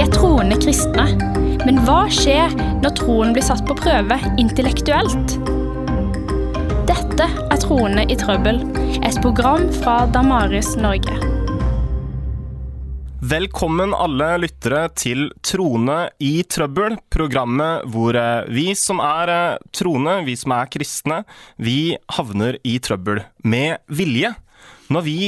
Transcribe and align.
Er 0.00 0.08
troende 0.08 0.56
kristne. 0.56 1.02
Men 1.66 1.82
hva 1.84 2.06
skjer 2.08 2.54
når 2.80 2.94
troen 2.96 3.34
blir 3.36 3.44
satt 3.44 3.60
på 3.68 3.74
prøve 3.76 4.16
intellektuelt? 4.40 5.34
Dette 6.88 7.26
er 7.28 7.60
Troende 7.60 8.06
i 8.08 8.16
trøbbel, 8.16 8.62
et 9.04 9.18
program 9.20 9.66
fra 9.82 10.06
Damaris 10.08 10.72
Norge. 10.80 11.18
Velkommen 13.20 13.92
alle 13.92 14.30
lyttere 14.40 14.86
til 14.96 15.26
Trone 15.44 15.98
i 16.24 16.32
trøbbel, 16.48 16.96
programmet 17.12 17.84
hvor 17.92 18.16
eh, 18.16 18.48
vi 18.48 18.70
som 18.72 19.04
er 19.04 19.34
eh, 19.36 19.60
troende, 19.76 20.22
vi 20.24 20.38
som 20.40 20.56
er 20.56 20.72
kristne, 20.72 21.20
vi 21.60 21.92
havner 22.16 22.56
i 22.64 22.78
trøbbel 22.80 23.20
med 23.44 23.84
vilje. 23.92 24.32
Når 24.90 25.04
vi 25.06 25.18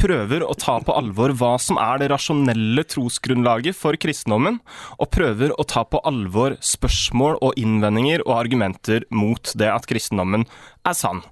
prøver 0.00 0.44
å 0.46 0.54
ta 0.58 0.78
på 0.84 0.94
alvor 0.96 1.34
hva 1.36 1.54
som 1.60 1.78
er 1.80 2.00
det 2.00 2.10
rasjonelle 2.12 2.84
trosgrunnlaget 2.88 3.76
for 3.76 3.98
kristendommen, 4.00 4.60
og 4.96 5.10
prøver 5.12 5.52
å 5.52 5.66
ta 5.68 5.84
på 5.84 6.00
alvor 6.08 6.56
spørsmål 6.64 7.38
og 7.44 7.60
innvendinger 7.60 8.24
og 8.26 8.38
argumenter 8.38 9.06
mot 9.12 9.52
det 9.60 9.68
at 9.72 9.88
kristendommen 9.90 10.46
er 10.88 10.96
sann. 10.96 11.22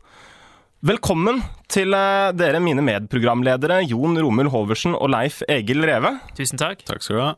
Velkommen 0.86 1.40
til 1.72 1.94
eh, 1.96 2.28
dere, 2.38 2.60
mine 2.62 2.84
medprogramledere 2.86 3.80
Jon 3.88 4.14
Romul 4.20 4.52
Hoversen 4.52 4.94
og 4.94 5.10
Leif 5.10 5.40
Egil 5.50 5.82
Reve. 5.88 6.14
Tusen 6.38 6.60
takk. 6.60 6.84
Takk 6.86 7.02
skal 7.02 7.16
du 7.16 7.22
ha. 7.24 7.32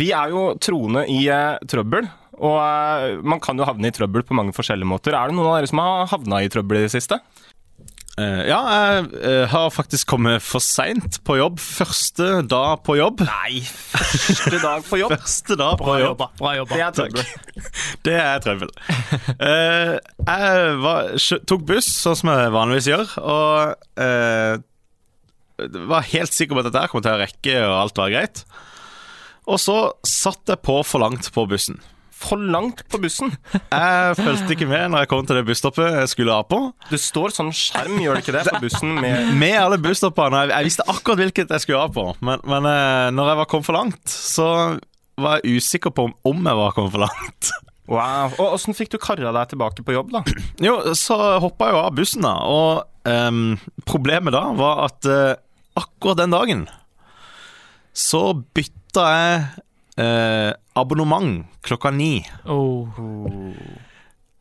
Vi 0.00 0.08
er 0.14 0.32
jo 0.32 0.46
troende 0.62 1.04
i 1.10 1.26
eh, 1.28 1.58
trøbbel, 1.68 2.08
og 2.40 2.56
eh, 2.62 3.20
man 3.20 3.42
kan 3.42 3.58
jo 3.60 3.68
havne 3.68 3.90
i 3.90 3.94
trøbbel 3.94 4.24
på 4.24 4.38
mange 4.38 4.54
forskjellige 4.56 4.88
måter. 4.88 5.18
Er 5.18 5.28
det 5.28 5.36
noen 5.36 5.50
av 5.50 5.58
dere 5.58 5.68
som 5.68 5.82
har 5.82 6.08
havna 6.14 6.40
i 6.40 6.48
trøbbel 6.52 6.80
i 6.80 6.86
det 6.86 6.94
siste? 6.94 7.20
Eh, 8.18 8.40
ja, 8.48 8.58
jeg 8.74 9.04
eh, 9.22 9.44
har 9.52 9.68
faktisk 9.70 10.08
kommet 10.10 10.42
for 10.42 10.62
seint 10.64 11.20
på 11.26 11.36
jobb. 11.38 11.60
Første 11.62 12.40
dag 12.50 12.80
på 12.86 12.96
jobb. 12.98 13.22
Nei, 13.28 13.60
første 13.62 14.58
dag 14.58 14.82
på 14.86 14.98
jobb. 14.98 15.14
Første 15.20 15.56
dag 15.60 15.76
på 15.78 15.86
Bra 15.86 15.98
jobb. 16.00 16.08
jobba. 16.10 16.30
Bra 16.40 16.54
jobba. 16.58 16.74
Det 16.74 16.82
er 16.86 16.96
trøbbel. 16.96 17.30
Det 18.06 18.16
er 18.18 18.42
trøbbel. 18.44 18.72
Eh, 19.36 19.94
jeg 20.26 20.74
var, 20.82 21.12
tok 21.52 21.68
buss, 21.70 21.92
sånn 22.02 22.18
som 22.18 22.32
jeg 22.34 22.56
vanligvis 22.56 22.90
gjør, 22.90 23.14
og 23.22 23.86
uh, 24.02 24.58
var 25.92 26.10
helt 26.10 26.34
sikker 26.34 26.56
på 26.56 26.64
at 26.64 26.70
dette 26.70 26.90
kom 26.90 27.04
til 27.04 27.14
å 27.14 27.22
rekke, 27.22 27.56
og 27.68 27.76
alt 27.78 28.02
var 28.02 28.12
greit. 28.12 28.44
Og 29.50 29.60
så 29.60 29.78
satt 30.06 30.50
jeg 30.50 30.62
på 30.66 30.80
for 30.86 31.02
langt 31.02 31.30
på 31.34 31.46
bussen. 31.48 31.80
For 32.20 32.36
langt 32.36 32.82
på 32.92 33.00
bussen. 33.00 33.32
Jeg 33.54 34.16
fulgte 34.18 34.52
ikke 34.52 34.68
med 34.68 34.92
når 34.92 35.04
jeg 35.04 35.10
kom 35.12 35.24
til 35.24 35.38
det 35.38 35.46
busstoppet 35.48 35.94
jeg 36.02 36.10
skulle 36.12 36.34
av 36.36 36.44
på. 36.50 36.58
Det 36.90 37.00
står 37.00 37.32
sånn 37.32 37.48
skjerm, 37.56 37.96
gjør 38.02 38.18
det 38.18 38.24
ikke 38.26 38.34
det, 38.36 38.44
på 38.50 38.60
bussen 38.66 38.92
med 38.98 39.32
Med 39.40 39.56
alle 39.56 39.80
busstoppene. 39.80 40.44
Jeg, 40.44 40.52
jeg 40.52 40.68
visste 40.68 40.86
akkurat 40.90 41.22
hvilket 41.22 41.54
jeg 41.56 41.64
skulle 41.64 41.80
av 41.86 41.94
på, 41.96 42.06
men, 42.26 42.44
men 42.44 42.68
eh, 42.68 43.08
når 43.16 43.32
jeg 43.32 43.40
var 43.40 43.50
kommet 43.50 43.70
for 43.70 43.78
langt, 43.78 44.04
så 44.12 44.50
var 45.20 45.40
jeg 45.40 45.60
usikker 45.60 45.94
på 45.96 46.10
om, 46.10 46.14
om 46.28 46.46
jeg 46.50 46.60
var 46.60 46.76
kommet 46.76 46.94
for 46.94 47.04
langt. 47.06 47.52
Wow. 47.90 48.36
Og 48.36 48.54
åssen 48.54 48.76
fikk 48.76 48.92
du 48.92 49.00
kara 49.02 49.32
deg 49.34 49.50
tilbake 49.50 49.82
på 49.86 49.96
jobb, 49.96 50.12
da? 50.14 50.22
Jo, 50.62 50.76
så 50.98 51.16
hoppa 51.42 51.70
jeg 51.70 51.74
jo 51.74 51.80
av 51.82 51.96
bussen, 51.96 52.26
da. 52.26 52.36
Og 52.46 53.08
um, 53.08 53.56
problemet 53.88 54.36
da 54.36 54.44
var 54.60 54.84
at 54.86 55.08
uh, 55.10 55.32
akkurat 55.80 56.20
den 56.20 56.36
dagen 56.36 56.68
så 57.96 58.22
bytta 58.54 59.04
jeg 59.10 59.38
eh, 59.98 60.50
abonnement 60.80 61.46
klokka 61.66 61.92
ni. 61.94 62.24
Oh. 62.44 62.88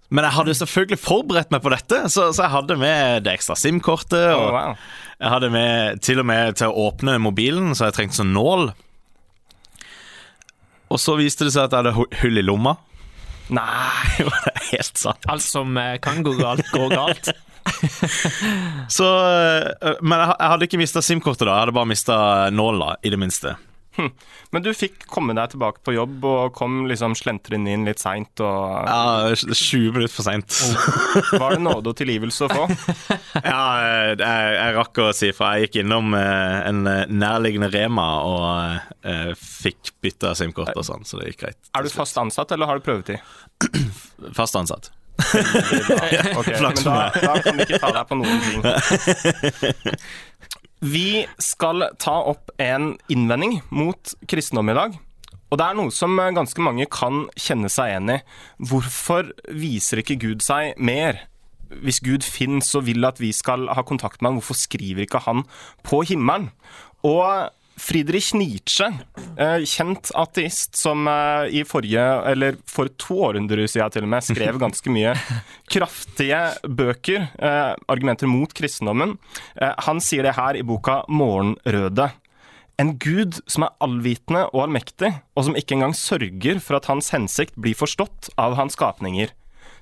Men 0.10 0.26
jeg 0.26 0.34
hadde 0.40 0.56
selvfølgelig 0.58 1.00
forberedt 1.04 1.52
meg 1.54 1.62
på 1.62 1.72
dette, 1.74 2.02
så, 2.10 2.30
så 2.34 2.46
jeg 2.48 2.54
hadde 2.56 2.78
med 2.82 3.26
det 3.28 3.36
ekstra 3.38 3.58
SIM-kortet. 3.60 4.32
Oh, 4.34 4.48
Og 4.48 4.54
wow. 4.56 4.78
jeg 5.20 5.34
hadde 5.36 5.52
med 5.54 6.04
til 6.06 6.22
og 6.24 6.30
med 6.30 6.58
til 6.58 6.72
å 6.72 6.88
åpne 6.90 7.20
mobilen, 7.22 7.76
så 7.78 7.90
jeg 7.90 8.00
trengte 8.00 8.22
sånn 8.22 8.34
nål. 8.34 8.72
Og 10.90 10.98
så 10.98 11.14
viste 11.20 11.46
det 11.46 11.54
seg 11.54 11.68
at 11.68 11.76
jeg 11.76 11.86
hadde 11.86 12.22
hull 12.24 12.42
i 12.42 12.46
lomma. 12.46 12.80
Nei. 13.54 14.18
Det 14.26 14.56
er 14.56 14.66
helt 14.72 15.00
sant. 15.02 15.30
Alt 15.30 15.46
som 15.46 15.78
eh, 15.78 15.96
kan 16.02 16.24
gå 16.26 16.34
galt, 16.38 16.66
går 16.74 16.92
galt. 16.94 17.32
Så, 18.98 19.06
øh, 19.06 19.96
men 20.02 20.18
jeg, 20.22 20.30
jeg 20.34 20.52
hadde 20.54 20.68
ikke 20.68 20.80
mista 20.82 21.02
SIM-kortet, 21.06 21.46
da. 21.46 21.54
Jeg 21.54 21.68
hadde 21.68 21.76
bare 21.78 21.90
mista 21.90 22.18
nåla, 22.54 22.96
i 23.06 23.12
det 23.14 23.20
minste. 23.22 23.56
Men 24.54 24.64
du 24.66 24.70
fikk 24.76 25.06
komme 25.12 25.36
deg 25.38 25.52
tilbake 25.54 25.82
på 25.86 25.94
jobb 25.96 26.26
og 26.26 26.54
kom 26.58 26.84
liksom 26.90 27.16
slentrende 27.18 27.74
inn 27.76 27.86
litt 27.88 28.02
seint. 28.02 28.42
Og 28.44 28.88
Ja, 28.90 29.34
20 29.36 29.96
minutter 29.96 30.14
for 30.16 30.28
seint. 30.28 30.60
var 31.40 31.56
det 31.56 31.62
nåde 31.66 31.94
og 31.94 31.98
tilgivelse 32.00 32.48
å 32.48 32.52
få? 32.54 32.68
Ja, 33.50 33.64
jeg, 33.84 34.20
jeg 34.22 34.76
rakk 34.78 35.02
å 35.04 35.10
si 35.16 35.32
fra. 35.36 35.54
Jeg 35.58 35.70
gikk 35.70 35.82
innom 35.84 36.14
øh, 36.18 36.60
en 36.70 36.84
øh, 36.90 37.04
nærliggende 37.12 37.70
Rema 37.74 38.08
og 38.26 39.06
øh, 39.06 39.34
fikk 39.40 39.94
bytta 40.04 40.34
SIM-kort 40.38 40.74
og 40.76 40.86
sånn, 40.88 41.06
så 41.08 41.20
det 41.22 41.32
gikk 41.34 41.44
greit. 41.46 41.60
Er 41.78 41.86
du 41.86 41.92
fast 41.94 42.18
ansatt, 42.20 42.52
eller 42.56 42.70
har 42.70 42.80
du 42.82 42.86
prøvetid? 42.88 43.20
Fast 44.40 44.56
ansatt. 44.60 44.92
Ok, 46.40 46.48
men 46.62 46.78
da, 46.80 47.10
da 47.12 47.34
kan 47.44 47.58
vi 47.58 47.66
ikke 47.66 47.80
ta 47.82 47.90
deg 47.92 48.06
på 48.08 48.16
noen 48.20 48.40
ting. 48.46 48.62
Vi 50.80 51.26
skal 51.44 51.90
ta 52.00 52.16
opp 52.32 52.54
en 52.62 52.94
innvending 53.12 53.60
mot 53.76 54.14
kristendom 54.32 54.72
i 54.72 54.78
dag. 54.78 54.96
Og 55.50 55.58
det 55.60 55.66
er 55.66 55.76
noe 55.76 55.92
som 55.92 56.14
ganske 56.16 56.62
mange 56.64 56.86
kan 56.94 57.26
kjenne 57.36 57.72
seg 57.74 57.92
igjen 57.92 58.14
i. 58.14 58.18
Hvorfor 58.70 59.34
viser 59.50 60.04
ikke 60.04 60.20
Gud 60.22 60.46
seg 60.46 60.78
mer? 60.78 61.26
Hvis 61.84 62.00
Gud 62.06 62.24
finnes 62.26 62.70
og 62.78 62.88
vil 62.88 63.06
at 63.06 63.20
vi 63.22 63.34
skal 63.36 63.68
ha 63.76 63.84
kontakt 63.86 64.22
med 64.22 64.32
ham, 64.32 64.40
hvorfor 64.40 64.58
skriver 64.58 65.04
ikke 65.04 65.24
han 65.26 65.44
på 65.86 66.04
himmelen? 66.08 66.50
Og 67.06 67.50
Friedrich 67.80 68.34
Nietzsche, 68.36 68.90
eh, 69.40 69.64
kjent 69.64 70.12
ateist 70.18 70.76
som 70.78 71.08
eh, 71.08 71.60
i 71.60 71.64
forrige, 71.68 72.06
eller 72.30 72.60
for 72.70 72.92
to 73.00 73.22
århundrer 73.30 73.66
siden 73.72 73.94
til 73.96 74.06
og 74.08 74.12
med, 74.12 74.26
skrev 74.28 74.60
ganske 74.66 74.94
mye 74.94 75.16
kraftige 75.72 76.42
bøker, 76.68 77.30
eh, 77.40 77.74
argumenter 77.90 78.30
mot 78.30 78.54
kristendommen. 78.56 79.18
Han 79.60 80.04
sier 80.04 80.28
det 80.28 80.36
her 80.38 80.60
i 80.60 80.66
boka 80.66 81.04
'Morgenrøde'. 81.08 82.12
En 82.80 82.94
gud 82.96 83.42
som 83.48 83.66
er 83.66 83.76
allvitende 83.84 84.46
og 84.54 84.68
allmektig, 84.68 85.12
og 85.36 85.48
som 85.48 85.58
ikke 85.60 85.76
engang 85.76 85.96
sørger 85.96 86.62
for 86.64 86.80
at 86.80 86.88
hans 86.88 87.12
hensikt 87.12 87.58
blir 87.60 87.76
forstått 87.76 88.32
av 88.40 88.56
hans 88.56 88.78
skapninger. 88.80 89.34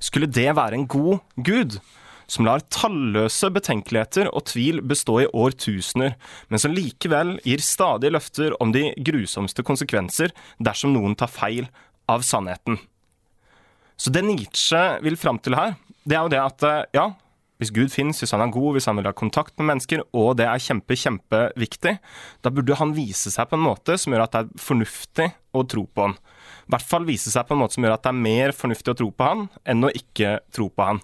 Skulle 0.01 0.29
det 0.29 0.49
være 0.57 0.77
en 0.77 0.87
god 0.89 1.19
gud? 1.37 1.77
Som 2.27 2.47
lar 2.47 2.63
talløse 2.73 3.49
betenkeligheter 3.55 4.27
og 4.33 4.49
tvil 4.51 4.81
bestå 4.83 5.21
i 5.23 5.29
årtusener, 5.31 6.17
men 6.51 6.59
som 6.61 6.75
likevel 6.75 7.37
gir 7.45 7.63
stadige 7.63 8.11
løfter 8.11 8.55
om 8.63 8.73
de 8.75 8.89
grusomste 8.99 9.63
konsekvenser 9.67 10.35
dersom 10.59 10.91
noen 10.95 11.15
tar 11.15 11.31
feil 11.31 11.69
av 12.11 12.25
sannheten. 12.27 12.81
Så 13.97 14.11
det 14.13 14.25
Nietzsche 14.27 14.81
vil 15.01 15.17
fram 15.17 15.39
til 15.41 15.55
her, 15.57 15.77
det 16.07 16.17
er 16.17 16.27
jo 16.27 16.33
det 16.35 16.43
at 16.43 16.65
eh, 16.67 16.83
ja, 16.99 17.07
hvis 17.57 17.71
Gud 17.73 17.89
finnes, 17.89 18.19
hvis 18.21 18.33
han 18.35 18.43
er 18.43 18.53
god, 18.53 18.75
hvis 18.75 18.85
han 18.85 18.99
vil 18.99 19.07
ha 19.09 19.15
kontakt 19.17 19.55
med 19.57 19.71
mennesker, 19.71 20.03
og 20.13 20.35
det 20.37 20.45
er 20.45 20.61
kjempe, 20.61 20.93
kjempeviktig, 20.99 21.95
da 22.45 22.51
burde 22.53 22.77
han 22.77 22.93
vise 22.93 23.33
seg 23.33 23.49
på 23.49 23.57
en 23.57 23.65
måte 23.65 23.97
som 23.97 24.13
gjør 24.13 24.27
at 24.27 24.35
det 24.35 24.43
er 24.43 24.61
fornuftig 24.61 25.27
å 25.57 25.63
tro 25.65 25.87
på 25.89 26.05
han. 26.05 26.13
I 26.67 26.75
hvert 26.75 26.89
fall 26.91 27.07
vise 27.07 27.33
seg 27.33 27.47
på 27.47 27.55
en 27.55 27.63
måte 27.63 27.77
som 27.77 27.87
gjør 27.87 27.95
at 27.95 28.05
det 28.05 28.13
er 28.13 28.21
mer 28.27 28.53
fornuftig 28.53 28.93
å 28.93 28.99
tro 29.01 29.09
på 29.09 29.31
han, 29.31 29.47
enn 29.65 29.87
å 29.87 29.93
ikke 29.95 30.37
tro 30.53 30.69
på 30.69 30.89
han. 30.91 31.01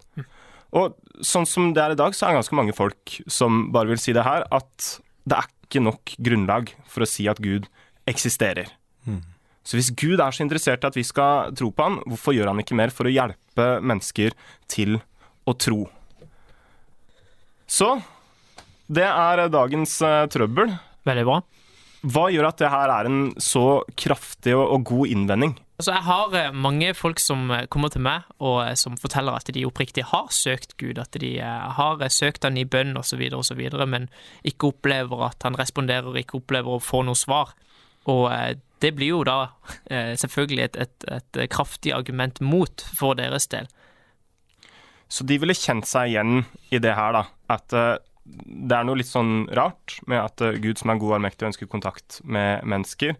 Og 0.73 0.95
sånn 1.21 1.45
som 1.49 1.71
det 1.75 1.83
er 1.83 1.93
i 1.93 1.99
dag, 1.99 2.15
så 2.17 2.25
er 2.25 2.33
det 2.33 2.41
ganske 2.41 2.57
mange 2.57 2.75
folk 2.75 3.17
som 3.31 3.67
bare 3.73 3.91
vil 3.93 4.01
si 4.01 4.15
det 4.15 4.25
her, 4.25 4.45
at 4.49 4.87
det 5.29 5.37
er 5.37 5.49
ikke 5.67 5.83
nok 5.85 6.15
grunnlag 6.25 6.73
for 6.89 7.05
å 7.05 7.09
si 7.09 7.27
at 7.29 7.41
Gud 7.43 7.69
eksisterer. 8.09 8.71
Så 9.63 9.77
hvis 9.79 9.93
Gud 9.95 10.19
er 10.19 10.35
så 10.35 10.43
interessert 10.43 10.83
i 10.83 10.89
at 10.89 10.97
vi 10.97 11.05
skal 11.07 11.53
tro 11.55 11.69
på 11.71 11.85
han, 11.85 12.01
hvorfor 12.09 12.35
gjør 12.35 12.51
han 12.51 12.59
ikke 12.59 12.75
mer 12.75 12.91
for 12.91 13.07
å 13.07 13.13
hjelpe 13.13 13.67
mennesker 13.85 14.35
til 14.71 14.97
å 15.47 15.53
tro? 15.55 15.85
Så 17.69 17.93
det 18.91 19.07
er 19.07 19.45
dagens 19.53 19.95
eh, 20.03 20.25
trøbbel. 20.33 20.73
Veldig 21.07 21.23
bra. 21.29 21.37
Hva 22.03 22.25
gjør 22.33 22.49
at 22.49 22.59
det 22.59 22.71
her 22.71 22.91
er 22.91 23.07
en 23.07 23.19
så 23.39 23.83
kraftig 23.99 24.51
og, 24.57 24.65
og 24.75 24.89
god 24.89 25.13
innvending? 25.13 25.53
Altså, 25.79 25.93
jeg 25.95 26.05
har 26.05 26.35
eh, 26.37 26.55
mange 26.55 26.89
folk 26.95 27.19
som 27.19 27.49
eh, 27.51 27.65
kommer 27.71 27.89
til 27.91 28.03
meg 28.05 28.27
og 28.43 28.57
eh, 28.65 28.75
som 28.79 28.97
forteller 28.99 29.39
at 29.39 29.49
de 29.55 29.63
oppriktig 29.65 30.03
har 30.11 30.27
søkt 30.35 30.75
Gud, 30.79 30.99
at 31.01 31.15
de 31.19 31.31
har 31.39 32.03
søkt 32.13 32.43
han 32.43 32.59
i 32.59 32.65
bønn 32.67 32.97
osv., 32.99 33.23
osv., 33.35 33.61
men 33.87 34.09
ikke 34.43 34.73
opplever 34.73 35.25
at 35.29 35.43
han 35.47 35.57
responderer, 35.59 36.19
ikke 36.19 36.41
opplever 36.41 36.75
å 36.75 36.83
få 36.83 37.01
noe 37.07 37.19
svar. 37.19 37.55
Og 38.11 38.27
det 38.83 38.91
blir 38.97 39.13
jo 39.13 39.21
da 39.23 39.37
selvfølgelig 39.87 40.63
et, 40.65 40.79
et, 40.83 41.05
et 41.15 41.37
kraftig 41.47 41.93
argument 41.95 42.41
mot 42.43 42.83
for 42.95 43.15
deres 43.15 43.47
del. 43.47 43.69
Så 45.07 45.23
de 45.23 45.37
ville 45.39 45.55
kjent 45.55 45.87
seg 45.87 46.11
igjen 46.11 46.43
i 46.67 46.81
det 46.83 46.91
her, 46.97 47.15
da. 47.15 47.23
At 47.55 47.75
det 48.23 48.77
er 48.77 48.85
noe 48.87 48.99
litt 48.99 49.09
sånn 49.09 49.49
rart 49.55 49.97
med 50.07 50.21
at 50.21 50.43
eh, 50.43 50.59
Gud 50.63 50.79
som 50.79 50.93
er 50.93 51.01
god 51.01 51.11
og 51.11 51.17
allmektig 51.17 51.45
og 51.45 51.51
ønsker 51.51 51.69
kontakt 51.71 52.21
med 52.23 52.63
mennesker, 52.69 53.17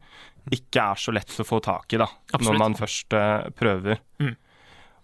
ikke 0.54 0.86
er 0.94 1.00
så 1.00 1.14
lett 1.16 1.36
å 1.40 1.48
få 1.48 1.60
tak 1.64 1.96
i, 1.96 2.00
da. 2.00 2.08
Absolutt. 2.32 2.48
Når 2.48 2.60
man 2.60 2.76
først 2.80 3.16
uh, 3.16 3.50
prøver. 3.56 4.02
Mm. 4.20 4.34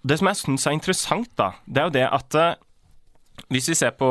Det 0.09 0.17
som 0.19 0.29
jeg 0.31 0.39
syns 0.39 0.67
er 0.67 0.75
interessant, 0.75 1.31
da, 1.39 1.53
det 1.67 1.81
er 1.81 1.87
jo 1.87 1.95
det 1.95 2.05
at 2.07 2.39
uh, 2.39 3.45
hvis 3.51 3.69
vi 3.71 3.77
ser 3.79 3.95
på 3.99 4.09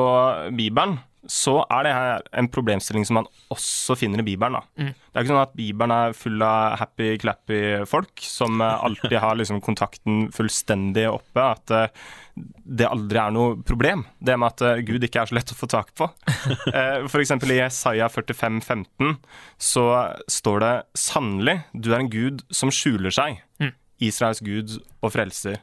Bibelen, 0.57 0.97
så 1.29 1.59
er 1.69 1.85
det 1.85 1.93
her 1.93 2.23
en 2.41 2.49
problemstilling 2.49 3.05
som 3.05 3.19
man 3.21 3.27
også 3.53 3.97
finner 4.01 4.23
i 4.23 4.27
Bibelen. 4.31 4.57
Mm. 4.81 4.95
Det 4.97 5.13
er 5.13 5.27
ikke 5.27 5.33
sånn 5.35 5.43
at 5.43 5.59
Bibelen 5.59 5.93
er 5.93 6.17
full 6.17 6.45
av 6.45 6.79
happy-clappy 6.81 7.61
folk 7.91 8.25
som 8.25 8.63
eh, 8.65 8.79
alltid 8.89 9.19
har 9.21 9.37
liksom 9.37 9.61
kontakten 9.65 10.31
fullstendig 10.35 11.05
oppe. 11.11 11.45
At 11.45 11.75
eh, 11.75 12.07
det 12.79 12.89
aldri 12.89 13.21
er 13.21 13.35
noe 13.35 13.59
problem, 13.67 14.07
det 14.25 14.39
med 14.41 14.55
at 14.55 14.65
eh, 14.65 14.83
Gud 14.89 15.05
ikke 15.05 15.21
er 15.21 15.31
så 15.31 15.37
lett 15.37 15.53
å 15.53 15.59
få 15.59 15.69
tak 15.69 15.93
på. 15.99 16.09
Eksempel 17.29 17.53
i 17.53 17.61
Jesaja 17.61 18.09
45, 18.09 18.63
15 18.65 19.17
så 19.61 19.85
står 20.31 20.63
det 20.65 20.75
sannelig, 20.97 21.59
du 21.75 21.91
er 21.93 22.01
en 22.01 22.13
gud 22.13 22.45
som 22.55 22.73
skjuler 22.73 23.13
seg. 23.13 23.43
Mm. 23.61 23.75
Israels 24.09 24.41
gud 24.41 24.79
og 25.03 25.13
frelser. 25.13 25.61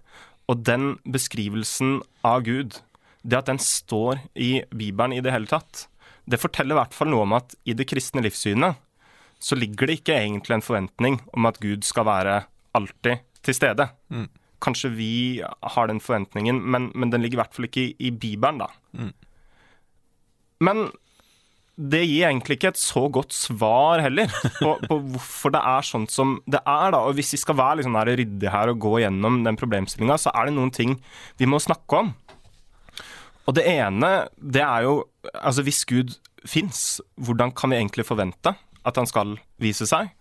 Og 0.51 0.62
den 0.67 0.97
beskrivelsen 1.09 2.01
av 2.25 2.44
Gud, 2.45 2.77
det 3.25 3.42
at 3.42 3.50
den 3.50 3.60
står 3.62 4.22
i 4.38 4.60
Bibelen 4.69 5.16
i 5.18 5.22
det 5.25 5.33
hele 5.33 5.50
tatt, 5.50 5.88
det 6.30 6.42
forteller 6.42 6.75
i 6.75 6.80
hvert 6.80 6.95
fall 6.95 7.10
noe 7.12 7.25
om 7.25 7.36
at 7.38 7.56
i 7.66 7.75
det 7.77 7.88
kristne 7.89 8.24
livssynet 8.25 8.81
så 9.42 9.57
ligger 9.57 9.89
det 9.89 10.00
ikke 10.00 10.18
egentlig 10.18 10.56
en 10.56 10.66
forventning 10.66 11.19
om 11.36 11.45
at 11.50 11.60
Gud 11.62 11.86
skal 11.86 12.07
være 12.07 12.39
alltid 12.77 13.25
til 13.45 13.57
stede. 13.57 13.89
Kanskje 14.63 14.94
vi 14.95 15.13
har 15.44 15.89
den 15.92 16.01
forventningen, 16.01 16.62
men, 16.62 16.89
men 16.95 17.12
den 17.13 17.22
ligger 17.22 17.38
i 17.39 17.44
hvert 17.44 17.57
fall 17.57 17.68
ikke 17.68 17.83
i, 17.83 17.95
i 18.07 18.12
Bibelen, 18.12 18.63
da. 18.63 18.69
Men 20.63 20.88
det 21.75 22.06
gir 22.07 22.30
egentlig 22.30 22.56
ikke 22.56 22.69
et 22.72 22.80
så 22.80 23.04
godt 23.12 23.36
svar 23.36 24.00
heller 24.00 24.31
på, 24.62 24.77
på 24.88 24.98
hvorfor 25.12 25.51
det 25.51 25.60
er 25.60 25.83
sånn 25.83 26.07
som 26.07 26.38
det 26.48 26.62
er. 26.63 26.94
da, 26.95 27.01
og 27.04 27.18
Hvis 27.18 27.33
vi 27.36 27.42
skal 27.42 27.57
være 27.60 27.83
her 27.83 28.12
ryddige 28.16 28.54
her 28.54 28.72
og 28.72 28.80
gå 28.80 29.00
gjennom 29.04 29.42
den 29.44 29.60
problemstillinga, 29.60 30.18
så 30.18 30.31
er 30.31 30.48
det 30.48 30.56
noen 30.56 30.72
ting 30.72 30.95
vi 31.38 31.50
må 31.50 31.60
snakke 31.60 32.00
om. 32.06 32.13
Og 33.45 33.56
det 33.57 33.65
ene, 33.69 34.27
det 34.39 34.63
er 34.63 34.88
jo 34.88 35.03
Altså, 35.36 35.63
hvis 35.65 35.86
Gud 35.89 36.13
fins, 36.45 37.01
hvordan 37.18 37.51
kan 37.57 37.71
vi 37.74 37.80
egentlig 37.80 38.06
forvente 38.06 38.53
at 38.86 39.00
han 39.00 39.07
skal 39.09 39.31
vise 39.57 39.88
seg? 39.89 40.12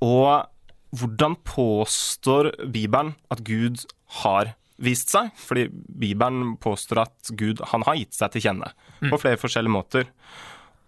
Og 0.00 0.48
hvordan 0.96 1.36
påstår 1.44 2.50
Bibelen 2.72 3.12
at 3.32 3.44
Gud 3.44 3.84
har 4.22 4.54
vist 4.80 5.12
seg? 5.12 5.28
Fordi 5.36 5.66
Bibelen 5.70 6.56
påstår 6.56 7.04
at 7.04 7.32
Gud 7.36 7.60
han 7.74 7.84
har 7.84 8.00
gitt 8.00 8.16
seg 8.16 8.32
til 8.32 8.46
kjenne 8.48 8.72
på 9.04 9.20
flere 9.20 9.40
forskjellige 9.40 9.76
måter. 9.76 10.08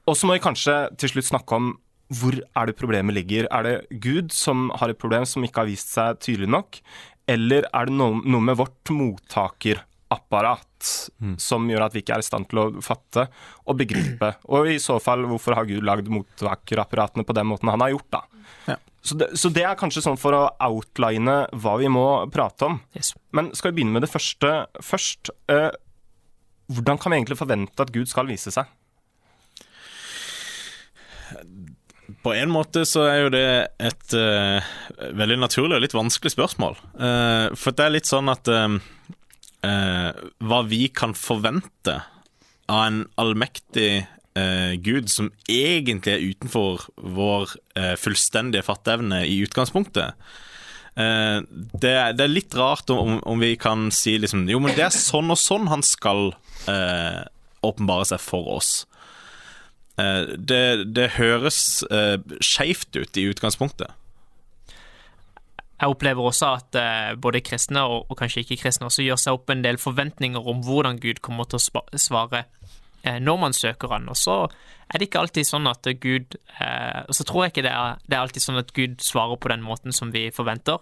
Og 0.09 0.17
så 0.17 0.27
må 0.27 0.39
vi 0.39 0.45
kanskje 0.45 0.79
til 1.01 1.13
slutt 1.13 1.29
snakke 1.29 1.61
om 1.61 1.75
hvor 2.13 2.37
er 2.37 2.69
det 2.69 2.77
problemet 2.81 3.17
ligger. 3.17 3.49
Er 3.53 3.65
det 3.65 4.01
Gud 4.05 4.33
som 4.33 4.71
har 4.81 4.93
et 4.93 5.01
problem 5.01 5.25
som 5.29 5.45
ikke 5.45 5.63
har 5.63 5.71
vist 5.71 5.93
seg 5.95 6.21
tydelig 6.25 6.51
nok? 6.53 6.81
Eller 7.29 7.69
er 7.73 7.89
det 7.89 7.97
noe, 7.97 8.21
med 8.21 8.59
vårt 8.61 8.77
mottakerapparat 10.15 11.41
som 11.41 11.69
gjør 11.71 11.87
at 11.87 11.95
vi 11.95 12.03
ikke 12.03 12.15
er 12.17 12.23
i 12.23 12.27
stand 12.27 12.49
til 12.51 12.61
å 12.61 12.67
fatte 12.85 13.27
og 13.67 13.79
begripe? 13.79 14.35
Og 14.53 14.69
i 14.69 14.79
så 14.79 14.99
fall, 15.01 15.25
hvorfor 15.27 15.57
har 15.57 15.69
Gud 15.69 15.85
lagd 15.85 16.09
mottakerapparatene 16.13 17.25
på 17.25 17.37
den 17.37 17.47
måten 17.47 17.71
han 17.71 17.81
har 17.81 17.95
gjort, 17.95 18.11
da? 18.11 18.23
Ja. 18.67 18.77
Så 19.05 19.17
det, 19.21 19.37
så 19.37 19.51
det 19.53 19.65
er 19.65 19.77
kanskje 19.77 20.03
sånn 20.05 20.17
for 20.21 20.33
å 20.33 20.45
outline 20.65 21.45
hva 21.53 21.77
vi 21.77 21.91
må 21.93 22.27
prate 22.33 22.65
om. 22.71 22.79
Yes. 22.97 23.13
Men 23.37 23.53
skal 23.53 23.73
vi 23.73 23.81
begynne 23.81 23.99
med 23.99 24.07
det 24.07 24.13
første 24.13 24.67
først? 24.81 25.31
Eh, 25.53 25.71
hvordan 26.73 26.99
kan 26.99 27.13
vi 27.13 27.21
egentlig 27.21 27.37
forvente 27.37 27.85
at 27.85 27.93
Gud 27.93 28.09
skal 28.09 28.29
vise 28.31 28.53
seg? 28.55 28.71
På 32.25 32.33
en 32.33 32.53
måte 32.53 32.85
så 32.89 33.05
er 33.09 33.19
jo 33.23 33.31
det 33.33 33.47
et 33.81 34.17
uh, 34.17 34.65
veldig 35.17 35.39
naturlig 35.41 35.77
og 35.77 35.85
litt 35.85 35.97
vanskelig 35.97 36.33
spørsmål. 36.35 36.77
Uh, 36.97 37.53
for 37.57 37.77
det 37.77 37.85
er 37.85 37.95
litt 37.97 38.09
sånn 38.09 38.31
at 38.33 38.49
eh, 38.49 38.77
eh, 39.65 40.11
Hva 40.45 40.61
vi 40.69 40.87
kan 40.93 41.17
forvente 41.17 42.01
av 42.71 42.87
en 42.87 43.01
allmektig 43.21 44.05
eh, 44.39 44.73
Gud 44.85 45.11
som 45.13 45.31
egentlig 45.51 46.15
er 46.15 46.27
utenfor 46.31 46.87
vår 46.97 47.57
eh, 47.77 47.95
fullstendige 48.01 48.65
fatteevne 48.67 49.25
i 49.29 49.41
utgangspunktet. 49.45 50.15
Eh, 50.95 51.41
det, 51.51 51.95
det 52.17 52.27
er 52.27 52.33
litt 52.33 52.57
rart 52.59 52.91
om, 52.95 53.19
om 53.27 53.43
vi 53.43 53.55
kan 53.61 53.89
si 53.95 54.17
liksom 54.21 54.47
Jo, 54.51 54.61
men 54.63 54.77
det 54.77 54.87
er 54.87 54.95
sånn 54.95 55.33
og 55.35 55.41
sånn 55.41 55.71
han 55.73 55.85
skal 55.87 56.33
eh, 56.71 57.25
åpenbare 57.65 58.13
seg 58.13 58.23
for 58.23 58.55
oss. 58.59 58.73
Eh, 60.01 60.35
det, 60.39 60.95
det 60.95 61.15
høres 61.19 61.83
eh, 61.91 62.19
skeivt 62.43 62.97
ut 62.99 63.21
i 63.21 63.29
utgangspunktet. 63.31 63.93
Jeg 65.81 65.91
opplever 65.91 66.23
også 66.23 66.51
at 66.55 66.77
eh, 66.79 67.15
både 67.19 67.43
kristne 67.43 67.83
og, 67.91 68.07
og 68.11 68.19
kanskje 68.21 68.45
ikke-kristne 68.45 68.87
også 68.87 69.05
gjør 69.05 69.19
seg 69.21 69.39
opp 69.39 69.51
en 69.51 69.65
del 69.65 69.79
forventninger 69.83 70.51
om 70.51 70.63
hvordan 70.65 71.01
Gud 71.03 71.19
kommer 71.25 71.49
til 71.51 71.59
å 71.59 71.83
svare 71.99 72.45
eh, 73.03 73.19
når 73.19 73.41
man 73.43 73.57
søker 73.57 73.91
han. 73.91 74.07
Og 74.13 74.19
så 74.19 74.37
er 74.47 75.01
det 75.01 75.09
ikke 75.09 75.25
alltid 75.25 75.49
sånn 75.49 75.67
at 75.67 75.89
Gud 76.01 76.37
eh, 76.61 77.01
Og 77.09 77.15
så 77.19 77.27
tror 77.27 77.45
jeg 77.45 77.55
ikke 77.55 77.67
det 77.67 77.75
er, 77.75 77.99
det 78.07 78.17
er 78.17 78.23
alltid 78.23 78.47
sånn 78.47 78.61
at 78.63 78.71
Gud 78.77 79.03
svarer 79.03 79.41
på 79.41 79.51
den 79.51 79.67
måten 79.67 79.97
som 79.97 80.15
vi 80.15 80.29
forventer. 80.35 80.79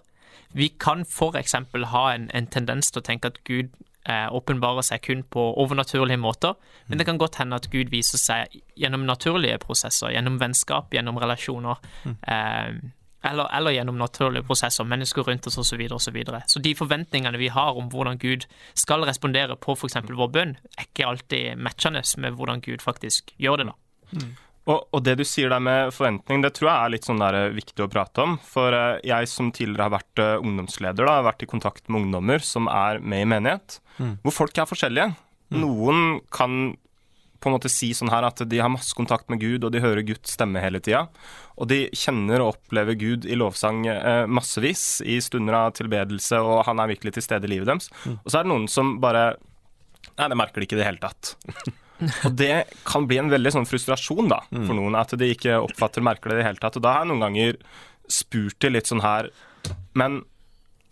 Vi 0.53 0.69
kan 0.77 1.07
eksempel 1.41 1.89
ha 1.89 2.05
en, 2.13 2.29
en 2.37 2.47
tendens 2.47 2.93
til 2.93 3.01
å 3.01 3.07
tenke 3.07 3.33
at 3.33 3.41
Gud 3.49 3.73
åpenbarer 4.03 4.83
seg 4.83 4.99
kun 5.07 5.21
på 5.23 5.43
overnaturlige 5.63 6.19
måter, 6.19 6.57
men 6.91 6.99
det 6.99 7.05
kan 7.07 7.21
godt 7.23 7.37
hende 7.39 7.55
at 7.55 7.69
Gud 7.71 7.93
viser 7.93 8.19
seg 8.19 8.57
gjennom 8.75 9.05
naturlige 9.07 9.61
prosesser, 9.63 10.11
gjennom 10.11 10.41
vennskap, 10.43 10.91
gjennom 10.91 11.21
relasjoner. 11.23 11.79
Eh, 12.27 12.83
eller, 13.23 13.49
eller 13.57 13.75
gjennom 13.77 13.99
naturlige 14.01 14.47
prosesser, 14.47 14.87
mennesker 14.89 15.27
rundt 15.29 15.47
oss 15.47 15.59
osv. 15.59 15.73
Så, 15.73 15.79
videre, 15.81 15.97
og 15.97 16.05
så, 16.05 16.13
videre. 16.13 16.43
så 16.47 16.61
de 16.61 16.75
forventningene 16.77 17.39
vi 17.41 17.49
har 17.55 17.79
om 17.79 17.89
hvordan 17.93 18.19
Gud 18.21 18.47
skal 18.79 19.07
respondere 19.09 19.57
på 19.57 19.77
f.eks. 19.77 20.01
vår 20.11 20.33
bønn, 20.35 20.57
er 20.77 20.89
ikke 20.89 21.09
alltid 21.09 21.61
matchende 21.61 22.05
med 22.21 22.37
hvordan 22.37 22.61
Gud 22.65 22.85
faktisk 22.85 23.33
gjør 23.41 23.63
det. 23.63 23.73
da. 23.73 24.27
Og, 24.71 24.85
og 24.95 25.01
det 25.03 25.17
du 25.19 25.25
sier 25.27 25.51
der 25.51 25.63
med 25.63 25.91
forventning, 25.95 26.43
det 26.45 26.53
tror 26.55 26.69
jeg 26.69 26.79
er 26.85 26.93
litt 26.95 27.07
sånn 27.09 27.23
der 27.23 27.39
eh, 27.39 27.55
viktig 27.57 27.83
å 27.83 27.91
prate 27.91 28.23
om. 28.23 28.37
For 28.47 28.75
eh, 28.77 29.01
jeg 29.09 29.31
som 29.31 29.51
tidligere 29.51 29.89
har 29.89 29.95
vært 29.97 30.23
eh, 30.23 30.37
ungdomsleder, 30.39 31.03
da, 31.03 31.17
har 31.19 31.27
vært 31.27 31.43
i 31.43 31.51
kontakt 31.51 31.89
med 31.89 32.05
ungdommer 32.05 32.45
som 32.47 32.71
er 32.71 33.03
med 33.03 33.25
i 33.25 33.31
menighet, 33.35 33.81
hvor 34.23 34.35
folk 34.35 34.59
er 34.59 34.71
forskjellige. 34.71 35.11
Noen 35.53 36.23
kan 36.33 36.77
på 37.43 37.51
en 37.51 37.57
måte 37.57 37.71
si 37.73 37.91
sånn 37.97 38.13
her 38.13 38.25
at 38.27 38.41
de 38.49 38.61
har 38.63 38.71
masse 38.73 38.95
kontakt 38.97 39.31
med 39.33 39.43
Gud, 39.43 39.67
og 39.67 39.75
de 39.75 39.83
hører 39.83 40.07
Guds 40.07 40.37
stemme 40.37 40.63
hele 40.63 40.81
tida. 40.83 41.05
Og 41.59 41.69
de 41.71 41.85
kjenner 41.97 42.43
og 42.43 42.55
opplever 42.55 42.97
Gud 42.99 43.27
i 43.27 43.39
lovsang 43.39 43.85
eh, 43.91 44.25
massevis 44.31 45.03
i 45.05 45.19
stunder 45.25 45.59
av 45.59 45.77
tilbedelse, 45.79 46.41
og 46.41 46.65
han 46.69 46.83
er 46.83 46.93
virkelig 46.95 47.17
til 47.17 47.27
stede 47.27 47.49
i 47.49 47.55
livet 47.57 47.71
deres. 47.71 47.91
Og 48.15 48.29
så 48.31 48.41
er 48.41 48.47
det 48.47 48.55
noen 48.55 48.69
som 48.71 48.99
bare 49.03 49.33
Nei, 50.19 50.27
det 50.29 50.37
merker 50.37 50.61
de 50.61 50.67
ikke 50.67 50.75
i 50.77 50.81
det 50.81 50.87
hele 50.87 51.01
tatt. 51.01 51.31
Og 52.27 52.35
det 52.37 52.65
kan 52.85 53.07
bli 53.09 53.21
en 53.21 53.31
veldig 53.31 53.53
sånn 53.55 53.69
frustrasjon 53.69 54.29
da, 54.29 54.41
for 54.51 54.75
noen, 54.77 54.97
at 54.99 55.15
de 55.17 55.29
ikke 55.31 55.61
oppfatter 55.63 56.05
merker 56.05 56.33
det 56.33 56.37
i 56.37 56.41
det 56.41 56.47
hele 56.49 56.61
tatt. 56.61 56.77
Og 56.77 56.85
da 56.85 56.97
har 56.97 57.05
jeg 57.05 57.13
noen 57.13 57.23
ganger 57.23 57.59
spurt 58.11 58.59
til 58.61 58.75
litt 58.75 58.91
sånn 58.91 59.05
her 59.05 59.31
Men 59.97 60.25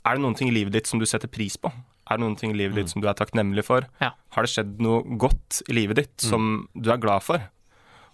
er 0.07 0.17
det 0.17 0.23
noen 0.23 0.37
ting 0.39 0.49
i 0.49 0.55
livet 0.55 0.73
ditt 0.73 0.89
som 0.89 1.03
du 1.03 1.07
setter 1.11 1.29
pris 1.29 1.59
på? 1.61 1.73
Er 2.11 2.19
det 2.19 2.25
noen 2.25 2.37
ting 2.38 2.52
i 2.55 2.59
livet 2.59 2.81
ditt 2.81 2.90
som 2.93 3.02
du 3.02 3.09
er 3.09 3.14
takknemlig 3.14 3.62
for? 3.67 3.87
Ja. 4.02 4.12
Har 4.35 4.47
det 4.47 4.50
skjedd 4.50 4.81
noe 4.83 5.17
godt 5.21 5.62
i 5.71 5.76
livet 5.76 6.00
ditt 6.00 6.25
som 6.26 6.67
du 6.75 6.90
er 6.90 6.99
glad 7.02 7.23
for? 7.23 7.45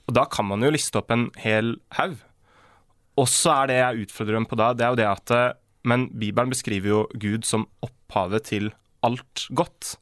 Og 0.06 0.14
da 0.14 0.26
kan 0.30 0.46
man 0.46 0.62
jo 0.62 0.70
liste 0.70 1.00
opp 1.00 1.10
en 1.10 1.30
hel 1.42 1.78
haug. 1.96 2.18
Og 3.16 3.28
så 3.32 3.54
er 3.62 3.70
det 3.70 3.78
jeg 3.80 4.06
utfordrer 4.06 4.36
dem 4.36 4.46
på 4.46 4.58
da, 4.60 4.70
det 4.76 4.84
er 4.84 4.92
jo 4.92 5.00
det 5.00 5.08
at 5.08 5.32
eh, 5.34 5.54
Men 5.88 6.08
Bibelen 6.12 6.50
beskriver 6.52 6.90
jo 6.90 7.00
Gud 7.14 7.46
som 7.46 7.66
opphavet 7.86 8.44
til 8.52 8.72
alt 9.06 9.46
godt. 9.54 9.96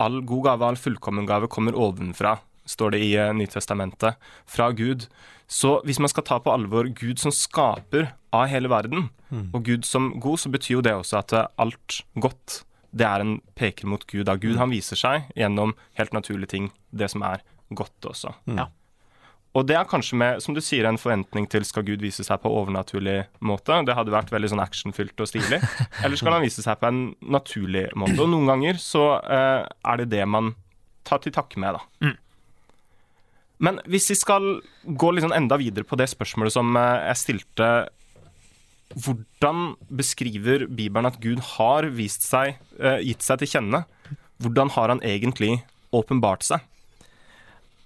All 0.00 0.20
god 0.24 0.44
gave, 0.44 0.64
all 0.68 0.76
fullkommen 0.76 1.26
gave 1.26 1.48
kommer 1.48 1.76
ovenfra, 1.76 2.38
står 2.68 2.94
det 2.94 3.00
i 3.04 3.14
eh, 3.16 3.32
Nytestamentet, 3.36 4.16
fra 4.46 4.70
Gud. 4.76 5.08
Så 5.48 5.80
hvis 5.84 5.98
man 6.00 6.08
skal 6.12 6.24
ta 6.24 6.38
på 6.40 6.52
alvor 6.52 6.88
Gud 6.96 7.18
som 7.20 7.32
skaper 7.32 8.12
av 8.32 8.46
hele 8.52 8.68
verden, 8.72 9.10
og 9.52 9.64
Gud 9.66 9.84
som 9.84 10.12
god, 10.20 10.38
så 10.38 10.52
betyr 10.52 10.76
jo 10.78 10.84
det 10.84 10.94
også 10.94 11.18
at 11.20 11.32
eh, 11.32 11.48
alt 11.58 12.00
godt, 12.20 12.62
det 12.94 13.06
er 13.08 13.24
en 13.24 13.34
peker 13.58 13.90
mot 13.90 14.06
Gud. 14.06 14.24
Da 14.28 14.38
Gud 14.40 14.58
han 14.60 14.72
viser 14.72 14.98
seg 14.98 15.28
gjennom 15.38 15.74
helt 15.98 16.14
naturlige 16.14 16.54
ting, 16.54 16.70
det 16.94 17.10
som 17.12 17.24
er 17.26 17.42
godt 17.74 18.10
også. 18.10 18.34
Ja. 18.54 18.68
Og 19.54 19.68
det 19.68 19.76
er 19.78 19.86
kanskje 19.86 20.18
med, 20.18 20.40
som 20.42 20.54
du 20.54 20.58
sier, 20.64 20.86
en 20.88 20.98
forventning 20.98 21.46
til 21.50 21.62
skal 21.66 21.84
Gud 21.86 22.02
vise 22.02 22.24
seg 22.26 22.40
på 22.42 22.50
overnaturlig 22.50 23.20
måte. 23.46 23.76
Det 23.86 23.94
hadde 23.94 24.14
vært 24.14 24.32
veldig 24.34 24.50
sånn 24.50 24.62
actionfylt 24.62 25.22
og 25.22 25.30
stilig. 25.30 25.60
Eller 26.02 26.18
skal 26.18 26.34
han 26.34 26.42
vise 26.42 26.64
seg 26.64 26.80
på 26.80 26.90
en 26.90 27.04
naturlig 27.22 27.86
måte? 27.98 28.18
Og 28.24 28.32
noen 28.32 28.50
ganger 28.50 28.80
så 28.82 29.04
eh, 29.22 29.62
er 29.62 30.02
det 30.02 30.10
det 30.16 30.26
man 30.26 30.56
tar 31.06 31.22
til 31.22 31.34
takke 31.36 31.60
med, 31.62 31.78
da. 31.78 32.14
Men 33.62 33.78
hvis 33.86 34.10
vi 34.10 34.16
skal 34.18 34.48
gå 34.84 35.12
litt 35.14 35.22
sånn 35.24 35.36
enda 35.36 35.58
videre 35.60 35.86
på 35.86 35.96
det 36.00 36.08
spørsmålet 36.10 36.56
som 36.56 36.74
eh, 36.74 37.04
jeg 37.12 37.20
stilte 37.22 37.68
Hvordan 38.92 39.74
beskriver 39.88 40.66
Bibelen 40.68 41.08
at 41.08 41.18
Gud 41.22 41.40
har 41.56 41.88
vist 41.96 42.26
seg, 42.26 42.58
eh, 42.78 43.00
gitt 43.02 43.24
seg 43.24 43.40
til 43.40 43.50
kjenne? 43.56 43.84
Hvordan 44.42 44.70
har 44.76 44.92
han 44.92 45.02
egentlig 45.02 45.64
åpenbart 45.94 46.44
seg? 46.44 46.60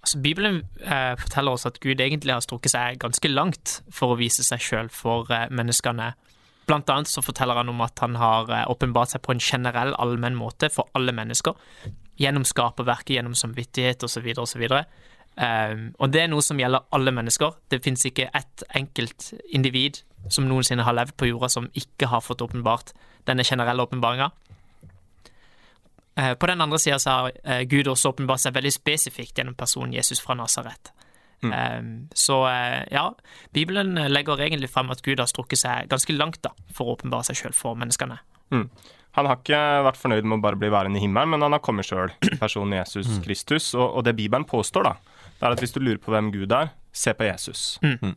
Altså, 0.03 0.19
Bibelen 0.23 0.63
eh, 0.81 1.15
forteller 1.19 1.53
oss 1.53 1.67
at 1.69 1.81
Gud 1.81 2.01
egentlig 2.01 2.35
har 2.35 2.45
strukket 2.45 2.73
seg 2.73 2.99
ganske 3.03 3.29
langt 3.29 3.79
for 3.93 4.15
å 4.15 4.19
vise 4.19 4.45
seg 4.47 4.63
sjøl 4.63 4.91
for 4.95 5.31
eh, 5.35 5.49
menneskene. 5.51 6.13
Blant 6.69 6.91
annet 6.93 7.11
så 7.11 7.25
forteller 7.25 7.59
han 7.59 7.71
om 7.73 7.81
at 7.85 7.99
han 8.05 8.19
har 8.21 8.51
eh, 8.53 8.67
åpenbart 8.71 9.15
seg 9.15 9.25
på 9.25 9.35
en 9.35 9.43
generell, 9.43 9.95
allmenn 9.99 10.39
måte 10.39 10.71
for 10.73 10.91
alle 10.99 11.15
mennesker. 11.17 11.57
Gjennom 12.19 12.47
skaperverket, 12.49 13.17
gjennom 13.17 13.37
samvittighet 13.39 14.05
osv. 14.07 14.27
osv. 14.43 14.65
Um, 15.39 15.83
og 16.03 16.11
det 16.11 16.25
er 16.25 16.31
noe 16.33 16.43
som 16.43 16.59
gjelder 16.59 16.89
alle 16.97 17.13
mennesker. 17.15 17.55
Det 17.71 17.79
fins 17.85 18.03
ikke 18.09 18.27
ett 18.35 18.65
enkelt 18.75 19.31
individ 19.55 20.01
som 20.35 20.49
noensinne 20.49 20.85
har 20.87 20.97
levd 20.97 21.17
på 21.17 21.31
jorda 21.31 21.49
som 21.53 21.71
ikke 21.77 22.11
har 22.13 22.25
fått 22.25 22.43
åpenbart 22.45 22.93
denne 23.29 23.45
generelle 23.45 23.83
åpenbaringa. 23.83 24.31
Uh, 26.19 26.35
på 26.35 26.51
den 26.51 26.61
andre 26.61 26.79
sida 26.83 26.99
har 27.07 27.31
uh, 27.31 27.63
Gud 27.71 27.89
også 27.89 28.15
åpenbart 28.15 28.43
seg 28.43 28.57
veldig 28.57 28.73
spesifikt 28.75 29.39
gjennom 29.39 29.59
personen 29.59 29.95
Jesus 29.95 30.23
fra 30.25 30.37
Nasaret. 30.39 30.93
Mm. 31.43 31.53
Um, 31.55 31.91
så 32.19 32.41
ja, 32.91 33.05
Bibelen 33.55 33.95
legger 34.11 34.41
egentlig 34.43 34.73
frem 34.73 34.91
at 34.91 35.05
Gud 35.07 35.21
har 35.23 35.29
strukket 35.31 35.61
seg 35.61 35.91
ganske 35.91 36.17
langt 36.17 36.41
da, 36.43 36.51
for 36.75 36.89
å 36.89 36.97
åpenbare 36.97 37.29
seg 37.29 37.39
sjøl 37.39 37.55
for 37.55 37.79
menneskene. 37.79 38.19
Mm. 38.51 38.67
Han 39.19 39.27
har 39.27 39.41
ikke 39.41 39.61
vært 39.87 39.99
fornøyd 39.99 40.27
med 40.29 40.39
å 40.39 40.45
bare 40.45 40.59
bli 40.61 40.71
værende 40.71 41.01
i 41.01 41.03
himmelen, 41.03 41.33
men 41.33 41.43
han 41.47 41.55
har 41.57 41.63
kommet 41.65 41.89
sjøl, 41.89 42.13
personen 42.43 42.77
Jesus 42.79 43.09
mm. 43.09 43.23
Kristus. 43.25 43.73
Og, 43.75 43.87
og, 43.87 44.05
det 44.07 44.15
Bibelen 44.19 44.47
påstår, 44.49 44.87
da, 44.87 45.23
det 45.39 45.47
er 45.47 45.57
at 45.57 45.63
hvis 45.65 45.75
du 45.75 45.81
lurer 45.83 46.01
på 46.03 46.15
hvem 46.15 46.31
Gud 46.35 46.55
er, 46.55 46.73
se 46.95 47.15
på 47.17 47.27
Jesus. 47.27 47.65
Mm. 47.83 48.15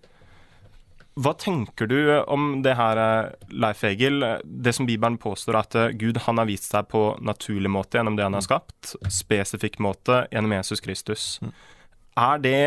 Hva 1.19 1.33
tenker 1.35 1.89
du 1.91 1.97
om 2.31 2.61
det 2.63 2.77
her, 2.79 2.99
Leif 3.51 3.83
Egil? 3.83 4.23
Det 4.43 4.71
som 4.73 4.87
Bibelen 4.87 5.17
påstår, 5.19 5.57
at 5.59 5.75
eh, 5.75 5.89
Gud 5.99 6.21
han 6.23 6.39
har 6.39 6.47
vist 6.47 6.69
seg 6.71 6.87
på 6.91 7.01
naturlig 7.19 7.71
måte 7.71 7.99
gjennom 7.99 8.15
det 8.15 8.23
han 8.23 8.37
har 8.37 8.45
skapt, 8.45 8.93
spesifikk 9.11 9.81
måte 9.83 10.23
gjennom 10.31 10.55
Jesus 10.55 10.83
Kristus. 10.83 11.25
Mm. 11.43 11.51
Er 12.21 12.43
det 12.43 12.61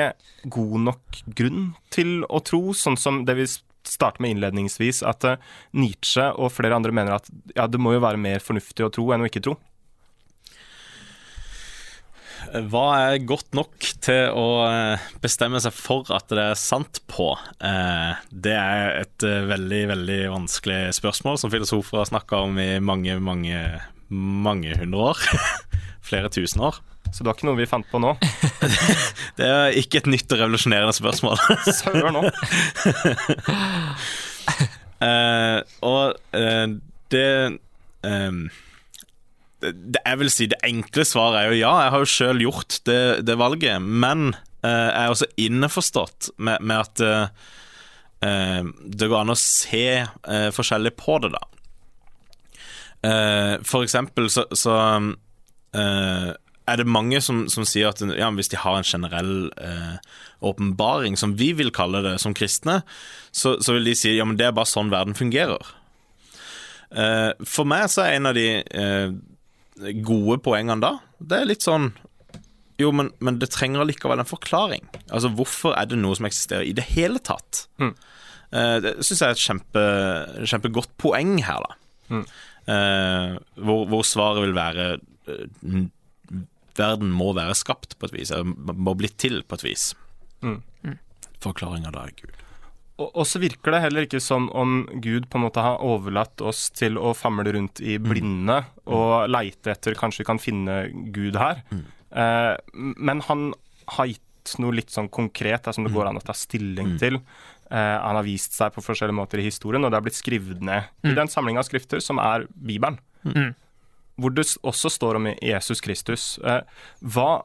god 0.45 0.77
nok 0.91 1.23
grunn 1.37 1.71
til 1.95 2.21
å 2.29 2.43
tro, 2.45 2.77
sånn 2.77 3.01
som 3.01 3.25
det 3.25 3.39
vi 3.41 3.49
starte 3.85 4.21
med 4.25 4.35
innledningsvis 4.35 5.03
at 5.05 5.25
uh, 5.29 5.41
Nietzsche 5.77 6.31
og 6.41 6.53
flere 6.55 6.77
andre 6.77 6.93
mener 6.97 7.19
at 7.19 7.29
ja, 7.57 7.67
det 7.69 7.81
må 7.81 7.93
jo 7.97 8.05
være 8.05 8.21
mer 8.21 8.45
fornuftig 8.45 8.87
å 8.87 8.93
tro 8.93 9.11
enn 9.13 9.25
å 9.25 9.29
ikke 9.29 9.45
tro. 9.45 9.59
Hva 12.73 12.87
er 13.09 13.25
godt 13.25 13.57
nok 13.57 13.94
til 14.04 14.37
å 14.37 14.49
eh, 14.68 15.04
bestemme 15.25 15.61
seg 15.62 15.75
for 15.76 16.08
at 16.14 16.28
det 16.32 16.42
er 16.52 16.58
sant 16.61 17.00
på? 17.11 17.32
Eh, 17.64 18.23
det 18.30 18.56
er 18.56 18.99
et 19.00 19.25
veldig, 19.25 19.82
veldig 19.94 20.20
vanskelig 20.34 20.80
spørsmål 20.99 21.40
som 21.40 21.52
filosofer 21.52 22.02
har 22.02 22.11
snakka 22.11 22.44
om 22.46 22.58
i 22.61 22.70
mange, 22.84 23.16
mange, 23.23 23.62
mange 24.11 24.76
hundre 24.80 25.12
år. 25.12 25.23
Flere 26.08 26.32
tusen 26.32 26.66
år. 26.68 26.82
Så 27.14 27.23
det 27.23 27.28
var 27.28 27.37
ikke 27.37 27.46
noe 27.46 27.61
vi 27.61 27.68
fant 27.70 27.87
på 27.90 28.00
nå? 28.02 28.12
det 29.38 29.46
er 29.46 29.76
ikke 29.78 30.00
et 30.02 30.11
nytt 30.11 30.32
og 30.34 30.40
revolusjonerende 30.40 30.96
spørsmål. 30.96 31.38
Søren 31.78 32.16
nå. 32.16 32.25
uh, 34.99 35.61
og 35.87 36.16
uh, 36.34 36.66
det 37.14 37.28
um, 38.02 38.49
det, 39.73 40.00
Jeg 40.00 40.21
vil 40.21 40.33
si 40.33 40.49
det 40.50 40.61
enkle 40.66 41.06
svaret 41.09 41.40
er 41.40 41.52
jo 41.52 41.61
ja, 41.62 41.73
jeg 41.85 41.94
har 41.94 42.04
jo 42.04 42.12
sjøl 42.14 42.44
gjort 42.44 42.78
det, 42.88 43.02
det, 43.26 43.38
valget. 43.40 43.83
Men 43.83 44.35
eh, 44.64 44.71
jeg 44.71 45.02
er 45.02 45.14
også 45.14 45.30
innforstått 45.47 46.30
med, 46.38 46.64
med 46.64 46.85
at 46.85 47.06
det 48.25 49.04
går 49.11 49.18
an 49.18 49.35
å 49.35 49.37
se 49.37 50.00
forskjellig 50.56 50.94
på 50.97 51.18
det, 51.21 51.28
da. 51.35 51.42
for 53.68 53.85
eksempel 53.85 54.30
så, 54.33 54.47
så 54.56 54.76
er 56.64 56.80
det 56.80 56.88
mange 56.88 57.21
som, 57.25 57.44
som 57.52 57.66
sier 57.68 57.90
at 57.90 58.00
ja, 58.16 58.30
hvis 58.33 58.50
de 58.52 58.61
har 58.61 58.78
en 58.78 58.88
generell 58.88 59.50
eh, 59.61 59.97
åpenbaring, 60.44 61.16
som 61.21 61.37
vi 61.37 61.52
vil 61.56 61.73
kalle 61.75 62.02
det 62.04 62.16
som 62.23 62.35
kristne, 62.37 62.80
så, 63.30 63.59
så, 63.61 63.76
vil 63.76 63.90
de 63.90 63.97
si 63.99 64.14
ja, 64.16 64.25
men 64.25 64.38
det 64.40 64.49
er 64.49 64.56
bare 64.56 64.71
sånn 64.71 64.92
verden 64.92 65.16
fungerer. 65.18 65.75
Eh, 66.94 67.30
for 67.44 67.68
meg 67.68 67.90
så 67.92 68.06
er 68.06 68.16
en 68.16 68.30
av 68.30 68.38
de 68.38 68.49
eh, 68.62 69.12
gode 70.07 70.38
poengene 70.45 70.83
da, 70.83 70.93
det 71.19 71.40
er 71.40 71.49
litt 71.50 71.64
sånn 71.66 71.93
jo, 72.81 72.90
men, 72.90 73.12
men, 73.23 73.38
det 73.38 73.52
trenger 73.54 73.85
allikevel 73.85 74.19
en 74.19 74.26
forklaring. 74.26 74.83
Altså, 75.07 75.31
Hvorfor 75.38 75.76
er 75.78 75.87
det 75.87 75.99
noe 76.00 76.16
som 76.19 76.26
eksisterer 76.26 76.66
i 76.66 76.75
det 76.75 76.88
hele 76.88 77.21
tatt? 77.23 77.69
Mm. 77.78 77.93
Uh, 78.50 78.78
det 78.83 78.95
syns 79.07 79.23
jeg 79.23 79.28
er 79.28 79.37
et 79.37 79.45
kjempe, 79.45 79.85
kjempegodt 80.43 80.90
poeng 80.99 81.37
her, 81.47 81.62
da. 81.62 81.78
Mm. 82.11 82.25
Uh, 82.64 83.37
hvor, 83.62 83.85
hvor, 83.93 84.02
svaret 84.09 84.43
vil 84.43 84.57
være 84.57 84.88
uh, 84.99 85.85
verden 86.75 87.12
må 87.14 87.31
være 87.37 87.54
skapt 87.59 87.95
på 87.99 88.09
et 88.09 88.16
vis, 88.16 88.35
eller 88.35 88.75
må 88.75 88.97
bli 88.99 89.11
til 89.14 89.43
på 89.47 89.61
et 89.61 89.66
vis. 89.69 89.93
Mm. 90.43 90.59
mm. 90.83 90.99
Forklaringa 91.45 91.95
da 91.95 92.09
er 92.09 92.16
Gud. 92.19 92.44
Og, 93.03 93.25
så 93.27 93.41
virker 93.43 93.75
det 93.75 93.81
heller 93.83 94.05
ikke 94.07 94.21
som 94.23 94.47
om 94.55 94.85
Gud 95.03 95.27
på 95.31 95.39
en 95.41 95.45
måte 95.49 95.63
har 95.65 95.83
overlatt 95.83 96.43
oss 96.47 96.69
til 96.71 96.95
å 96.95 97.11
famle 97.19 97.51
rundt 97.57 97.81
i 97.83 97.97
mm. 97.99 98.05
blinde 98.07 98.61
mm. 98.63 98.77
og 98.95 99.33
leite 99.35 99.73
etter 99.73 99.97
Kanskje 99.99 100.23
vi 100.23 100.29
kan 100.29 100.39
finne 100.39 100.77
Gud 101.15 101.35
her. 101.41 101.65
Mm. 101.75 101.83
Eh, 102.23 102.53
men 102.79 103.25
han 103.27 103.49
har 103.97 104.13
gitt 104.13 104.55
noe 104.63 104.77
litt 104.79 104.95
sånn 104.95 105.11
konkret 105.11 105.67
som 105.75 105.83
det 105.83 105.91
mm. 105.91 105.97
går 105.97 106.13
an 106.13 106.21
å 106.21 106.23
ta 106.23 106.37
stilling 106.39 106.95
til. 107.03 107.19
Eh, 107.67 107.97
han 107.99 108.21
har 108.21 108.27
vist 108.27 108.55
seg 108.55 108.71
på 108.77 108.85
forskjellige 108.85 109.19
måter 109.19 109.43
i 109.43 109.49
historien, 109.49 109.83
og 109.83 109.91
det 109.91 109.99
har 109.99 110.07
blitt 110.07 110.21
skrevet 110.21 110.63
ned 110.63 110.87
i 111.03 111.17
den 111.19 111.33
samling 111.33 111.59
av 111.59 111.67
skrifter 111.67 112.05
som 112.05 112.23
er 112.23 112.47
Bibelen. 112.55 113.03
Mm 113.27 113.55
hvor 114.21 114.35
det 114.35 114.47
også 114.63 114.91
står 114.93 115.19
om 115.19 115.29
Jesus 115.43 115.83
Kristus. 115.83 116.25
Eh, 116.39 116.63
hva 117.03 117.45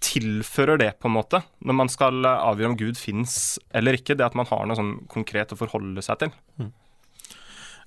tilfører 0.00 0.80
det, 0.80 0.90
på 1.00 1.08
en 1.10 1.16
måte, 1.18 1.42
når 1.64 1.76
man 1.82 1.90
skal 1.92 2.24
eh, 2.24 2.44
avgjøre 2.50 2.72
om 2.72 2.78
Gud 2.80 3.00
fins 3.00 3.58
eller 3.76 3.98
ikke? 3.98 4.16
Det 4.16 4.26
at 4.26 4.38
man 4.38 4.48
har 4.48 4.66
noe 4.66 4.78
sånn 4.78 4.94
konkret 5.12 5.52
å 5.54 5.58
forholde 5.60 6.04
seg 6.04 6.22
til? 6.24 6.32
Mm. 6.60 6.70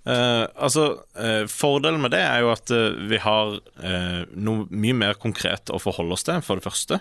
Uh, 0.04 0.44
altså, 0.60 0.84
uh, 1.16 1.46
Fordelen 1.48 2.02
med 2.04 2.12
det 2.12 2.20
er 2.26 2.42
jo 2.44 2.50
at 2.52 2.72
uh, 2.76 2.92
vi 3.08 3.22
har 3.24 3.54
noe 4.36 4.66
mye 4.68 4.98
mer 5.00 5.16
konkret 5.16 5.72
å 5.72 5.80
forholde 5.80 6.18
oss 6.18 6.28
til, 6.28 6.42
for 6.44 6.60
det 6.60 6.68
første. 6.68 7.00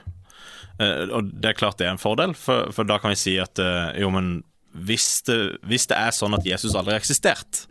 og 0.79 1.29
det 1.43 1.51
er 1.51 1.59
klart 1.59 1.79
det 1.79 1.87
er 1.87 1.93
en 1.93 2.01
fordel, 2.01 2.33
for, 2.39 2.71
for 2.73 2.89
da 2.89 2.97
kan 3.03 3.13
vi 3.13 3.19
si 3.21 3.35
at 3.43 3.59
jo, 3.99 4.09
men 4.15 4.39
hvis 4.73 5.23
det, 5.27 5.37
hvis 5.69 5.85
det, 5.91 5.99
er 5.99 6.15
sånn 6.17 6.35
at 6.35 6.47
Jesus 6.49 6.75
aldri 6.75 6.95
har 6.95 7.03
eksistert, 7.03 7.67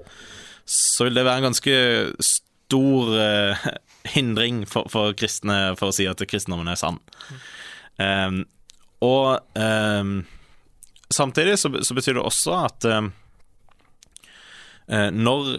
så 0.69 1.07
vil 1.07 1.17
det 1.17 1.25
være 1.25 1.41
en 1.41 1.49
ganske 1.49 1.73
stor 2.71 3.11
uh, 3.15 3.55
hindring 4.15 4.65
for, 4.65 4.87
for, 4.91 5.15
kristne 5.17 5.75
for 5.79 5.91
å 5.91 5.95
si 5.95 6.07
at 6.09 6.23
kristendommen 6.23 6.71
er 6.71 6.79
sann. 6.79 7.01
Um, 7.99 8.45
og 9.03 9.41
um, 9.57 10.21
samtidig 11.11 11.57
så, 11.59 11.73
så, 11.83 11.97
betyr 11.97 12.17
det 12.17 12.23
også 12.23 12.55
at 12.67 12.87
um, 12.87 13.11
når 14.91 15.53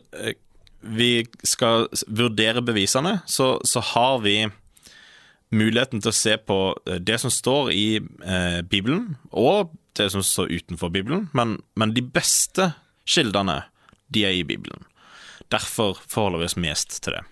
vi 0.83 1.23
skal 1.47 1.87
vurdere 2.11 2.61
bevisene, 2.65 3.21
så, 3.31 3.55
så, 3.65 3.81
har 3.95 4.19
vi 4.25 4.35
muligheten 5.55 6.03
til 6.03 6.11
å 6.11 6.17
se 6.17 6.35
på 6.37 6.59
det 7.01 7.17
som 7.23 7.33
står 7.33 7.71
i 7.73 7.87
uh, 8.03 8.61
Bibelen, 8.67 9.15
og 9.31 9.73
det 9.97 10.11
som 10.13 10.25
står 10.27 10.53
utenfor 10.53 10.93
Bibelen, 10.93 11.29
men, 11.33 11.57
men 11.79 11.95
de 11.97 12.05
beste 12.05 12.73
kildene, 13.09 13.63
de 14.13 14.27
er 14.29 14.37
i 14.37 14.45
Bibelen. 14.45 14.85
Derfor 15.53 15.99
forholder 16.01 16.43
vi 16.43 16.51
oss 16.51 16.59
mest 16.61 16.99
til 17.05 17.19
det. 17.19 17.23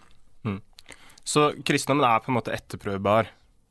Mm. 0.46 0.60
Så 1.24 1.50
kristendommen 1.66 2.06
er 2.08 2.22
på 2.22 2.32
en 2.32 2.38
måte 2.38 2.54
etterprøvbar 2.54 3.30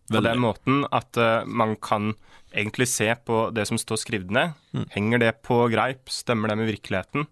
på 0.09 0.21
den 0.25 0.41
måten 0.41 0.85
at 0.95 1.17
uh, 1.21 1.45
man 1.45 1.75
kan 1.77 2.13
egentlig 2.49 2.87
se 2.89 3.11
på 3.25 3.49
det 3.53 3.67
som 3.69 3.77
står 3.77 4.01
skrevet 4.01 4.31
ned. 4.33 4.55
Mm. 4.73 4.87
Henger 4.95 5.21
det 5.25 5.33
på 5.45 5.61
greip? 5.69 6.09
Stemmer 6.09 6.49
det 6.49 6.57
med 6.57 6.71
virkeligheten? 6.71 7.27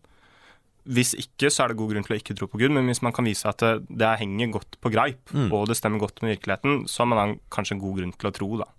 Hvis 0.88 1.16
ikke, 1.20 1.50
så 1.52 1.66
er 1.66 1.74
det 1.74 1.80
god 1.82 1.92
grunn 1.92 2.06
til 2.06 2.16
å 2.16 2.20
ikke 2.22 2.36
tro 2.38 2.48
på 2.48 2.62
Gud, 2.62 2.72
men 2.72 2.88
hvis 2.88 3.02
man 3.04 3.16
kan 3.16 3.28
vise 3.28 3.50
at 3.50 3.60
det, 3.60 3.74
det 3.90 4.14
henger 4.22 4.54
godt 4.54 4.78
på 4.80 4.92
greip, 4.94 5.34
mm. 5.36 5.50
og 5.52 5.66
det 5.68 5.76
stemmer 5.76 6.00
godt 6.00 6.22
med 6.24 6.38
virkeligheten, 6.38 6.86
så 6.88 7.04
har 7.04 7.10
man 7.12 7.34
kanskje 7.52 7.76
en 7.76 7.82
god 7.82 7.98
grunn 8.00 8.14
til 8.16 8.30
å 8.30 8.36
tro, 8.38 8.48
da. 8.62 8.70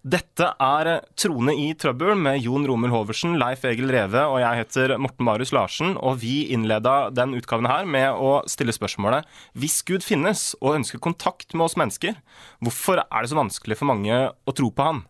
Dette 0.00 0.46
er 0.56 0.88
Trone 1.12 1.52
i 1.60 1.74
trøbbel 1.76 2.14
med 2.16 2.38
Jon 2.40 2.64
Romer 2.64 2.88
Hoversen, 2.88 3.34
Leif 3.36 3.66
Egil 3.68 3.90
Reve 3.92 4.22
og 4.32 4.38
jeg 4.40 4.62
heter 4.62 4.94
Morten 4.96 5.26
Marius 5.28 5.52
Larsen. 5.52 5.92
Og 6.00 6.22
vi 6.22 6.46
innleda 6.54 7.10
den 7.12 7.34
utgaven 7.36 7.68
her 7.68 7.84
med 7.84 8.16
å 8.16 8.38
stille 8.48 8.72
spørsmålet 8.72 9.28
Hvis 9.52 9.82
Gud 9.84 10.00
finnes 10.06 10.54
og 10.62 10.78
ønsker 10.78 11.02
kontakt 11.04 11.52
med 11.52 11.66
oss 11.66 11.76
mennesker, 11.76 12.16
hvorfor 12.64 13.02
er 13.04 13.20
det 13.20 13.32
så 13.34 13.36
vanskelig 13.42 13.76
for 13.76 13.92
mange 13.92 14.22
å 14.32 14.56
tro 14.56 14.72
på 14.72 14.88
han? 14.88 15.04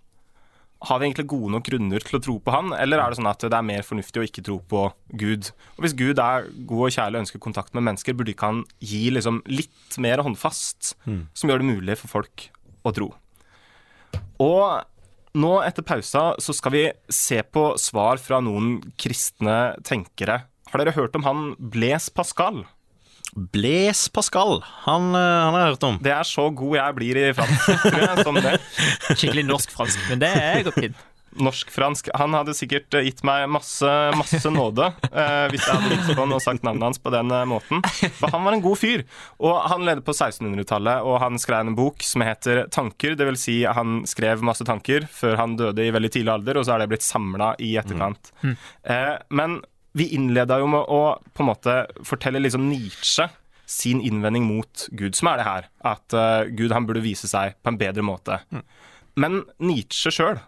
Har 0.89 0.99
vi 0.99 1.07
egentlig 1.07 1.29
gode 1.31 1.55
nok 1.55 1.69
grunner 1.71 2.03
til 2.03 2.19
å 2.19 2.23
tro 2.25 2.37
på 2.43 2.57
han, 2.57 2.75
eller 2.75 2.99
er 2.99 3.13
det 3.13 3.21
sånn 3.21 3.31
at 3.31 3.47
det 3.47 3.55
er 3.55 3.71
mer 3.71 3.87
fornuftig 3.87 4.23
å 4.23 4.27
ikke 4.27 4.43
tro 4.43 4.59
på 4.59 4.89
Gud? 5.23 5.53
Og 5.77 5.85
Hvis 5.85 5.95
Gud 5.95 6.19
er 6.19 6.51
god 6.67 6.87
og 6.89 6.95
kjærlig 6.97 7.21
og 7.21 7.29
ønsker 7.29 7.47
kontakt 7.47 7.77
med 7.77 7.87
mennesker, 7.87 8.17
burde 8.17 8.35
ikke 8.35 8.49
han 8.49 8.65
gi 8.83 9.07
liksom 9.13 9.45
litt 9.53 10.01
mer 10.03 10.25
håndfast, 10.25 10.97
mm. 11.05 11.27
som 11.37 11.53
gjør 11.53 11.63
det 11.63 11.75
mulig 11.77 12.01
for 12.01 12.19
folk 12.19 12.51
å 12.83 12.97
tro? 12.97 13.13
Og 14.41 15.41
nå 15.41 15.53
etter 15.63 15.87
pausa 15.87 16.33
så 16.43 16.55
skal 16.57 16.75
vi 16.75 16.85
se 17.13 17.39
på 17.45 17.71
svar 17.79 18.19
fra 18.23 18.41
noen 18.43 18.79
kristne 18.99 19.77
tenkere. 19.87 20.43
Har 20.71 20.83
dere 20.83 20.95
hørt 20.97 21.17
om 21.19 21.27
han 21.27 21.49
Blaise 21.59 22.13
Pascal? 22.15 22.65
Blaise 23.31 24.11
Pascal, 24.11 24.59
han, 24.87 25.13
eh, 25.15 25.21
han, 25.45 25.55
har 25.55 25.61
jeg 25.61 25.75
hørt 25.75 25.87
om. 25.87 25.99
Det 26.03 26.11
er 26.15 26.27
så 26.27 26.49
god 26.51 26.77
jeg 26.81 26.97
blir 26.97 27.21
i 27.21 27.29
fransk, 27.37 28.25
som 28.27 28.39
det. 28.43 28.57
Skikkelig 29.13 29.47
norsk-fransk, 29.47 30.03
men 30.11 30.23
det 30.25 30.31
er 30.35 30.65
godt 30.67 30.81
fint. 30.83 31.05
Norsk-fransk. 31.39 32.11
Han 32.19 32.35
hadde 32.35 32.55
sikkert 32.57 32.95
eh, 32.97 33.07
gitt 33.07 33.23
meg 33.27 33.47
masse, 33.53 33.89
masse 34.19 34.51
nåde 34.53 34.91
eh, 35.11 35.47
hvis 35.53 35.65
jeg 35.67 35.77
hadde 35.77 35.93
gitt 35.95 36.13
på 36.13 36.19
han 36.19 36.37
og 36.37 36.43
sagt 36.45 36.67
navnet 36.67 36.89
hans 36.89 37.03
på 37.03 37.13
den 37.15 37.33
eh, 37.35 37.47
måten. 37.49 37.83
For 38.19 38.33
han 38.35 38.47
var 38.47 38.57
en 38.57 38.65
god 38.65 38.81
fyr. 38.81 39.05
Og 39.39 39.59
han 39.71 39.87
levde 39.87 40.05
på 40.07 40.15
1600-tallet, 40.17 41.07
og 41.07 41.21
han 41.23 41.41
skrev 41.41 41.67
en 41.67 41.79
bok 41.79 42.05
som 42.07 42.25
heter 42.27 42.65
Tanker. 42.75 43.17
Det 43.19 43.29
vil 43.31 43.41
si 43.41 43.61
han 43.65 44.03
skrev 44.11 44.45
masse 44.47 44.67
tanker 44.67 45.07
før 45.11 45.39
han 45.41 45.59
døde 45.61 45.87
i 45.87 45.93
veldig 45.95 46.13
tidlig 46.17 46.35
alder, 46.35 46.61
og 46.61 46.67
så 46.67 46.77
er 46.77 46.85
det 46.85 46.91
blitt 46.95 47.07
samla 47.07 47.55
i 47.63 47.75
etterkant. 47.81 48.33
Mm. 48.43 48.57
Eh, 48.95 49.15
men 49.37 49.61
vi 49.93 50.13
innleda 50.15 50.61
jo 50.63 50.69
med 50.71 50.87
å 50.87 51.03
på 51.35 51.43
en 51.43 51.51
måte 51.51 51.77
fortelle 52.07 52.43
liksom 52.43 52.69
Nietzsche 52.71 53.27
sin 53.71 54.01
innvending 54.03 54.45
mot 54.45 54.89
Gud, 54.91 55.15
som 55.15 55.31
er 55.31 55.41
det 55.41 55.47
her. 55.47 55.67
At 55.87 56.15
uh, 56.17 56.43
Gud 56.51 56.75
han 56.75 56.87
burde 56.89 57.05
vise 57.05 57.31
seg 57.31 57.55
på 57.63 57.71
en 57.71 57.79
bedre 57.79 58.03
måte. 58.03 58.41
Mm. 58.51 58.65
Men 59.21 59.43
Nietzsche 59.61 60.13
sjøl 60.15 60.39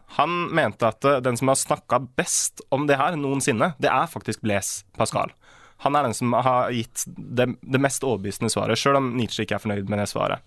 mente 0.55 0.89
at 0.89 1.05
uh, 1.05 1.21
den 1.25 1.37
som 1.37 1.51
har 1.53 1.61
snakka 1.61 2.01
best 2.17 2.63
om 2.73 2.87
det 2.89 2.99
her 3.01 3.19
noensinne, 3.21 3.75
det 3.83 3.91
er 3.93 4.11
faktisk 4.11 4.45
Blaise 4.45 4.87
Pascal. 4.97 5.35
Han 5.83 5.97
er 5.99 6.07
den 6.07 6.15
som 6.15 6.35
har 6.37 6.71
gitt 6.71 7.03
det, 7.07 7.49
det 7.61 7.81
mest 7.83 8.05
overbevisende 8.07 8.53
svaret, 8.53 8.79
sjøl 8.79 9.01
om 9.01 9.13
Nietzsche 9.19 9.43
ikke 9.43 9.57
er 9.59 9.65
fornøyd 9.65 9.91
med 9.91 9.99
det 9.99 10.09
svaret. 10.13 10.45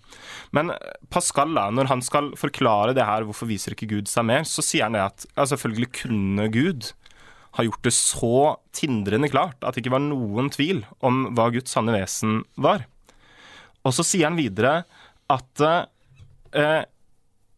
Men 0.56 0.72
eh, 0.72 0.94
Pascal, 1.12 1.52
da, 1.56 1.68
når 1.74 1.90
han 1.90 2.04
skal 2.04 2.32
forklare 2.40 2.94
det 2.96 3.04
her, 3.04 3.26
hvorfor 3.28 3.50
viser 3.50 3.76
ikke 3.76 3.90
Gud 3.90 4.08
seg 4.08 4.24
mer, 4.30 4.46
så 4.48 4.64
sier 4.64 4.88
han 4.88 4.96
det 4.96 5.04
at 5.04 5.28
ja, 5.28 5.44
selvfølgelig 5.52 5.90
kunne 6.00 6.48
Gud 6.54 6.90
ha 7.56 7.64
gjort 7.64 7.84
det 7.84 7.94
så 7.96 8.56
tindrende 8.76 9.30
klart 9.32 9.60
at 9.64 9.76
det 9.76 9.84
ikke 9.84 9.94
var 9.96 10.04
noen 10.04 10.50
tvil 10.52 10.82
om 11.04 11.30
hva 11.36 11.50
Guds 11.52 11.72
sanne 11.72 11.94
vesen 11.96 12.42
var. 12.60 12.84
Og 13.86 13.94
så 13.96 14.04
sier 14.04 14.30
han 14.30 14.40
videre 14.40 14.82
at 15.32 15.64
eh, 15.68 16.82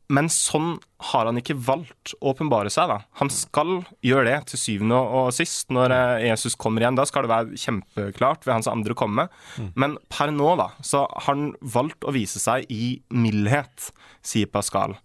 Men 0.08 0.30
sånn 0.32 0.78
har 1.10 1.28
han 1.28 1.36
ikke 1.38 1.56
valgt 1.60 2.14
å 2.16 2.32
åpenbare 2.32 2.70
seg. 2.72 2.88
da. 2.88 3.02
Han 3.20 3.30
skal 3.32 3.82
gjøre 4.04 4.24
det 4.30 4.38
til 4.50 4.60
syvende 4.62 4.96
og 4.98 5.28
sist. 5.36 5.68
Når 5.74 5.94
eh, 5.94 6.26
Jesus 6.30 6.56
kommer 6.58 6.82
igjen, 6.82 6.96
da 6.98 7.04
skal 7.08 7.26
det 7.26 7.32
være 7.32 7.60
kjempeklart 7.60 8.48
ved 8.48 8.54
hans 8.56 8.70
andre 8.72 8.96
komme. 8.98 9.28
Mm. 9.60 9.68
Men 9.76 9.98
per 10.12 10.32
nå 10.34 10.54
da, 10.60 10.70
så 10.80 11.04
har 11.12 11.28
han 11.28 11.50
valgt 11.60 12.08
å 12.08 12.14
vise 12.16 12.40
seg 12.40 12.64
i 12.72 12.98
mildhet, 13.12 13.90
sier 14.24 14.48
Pascal. 14.50 14.96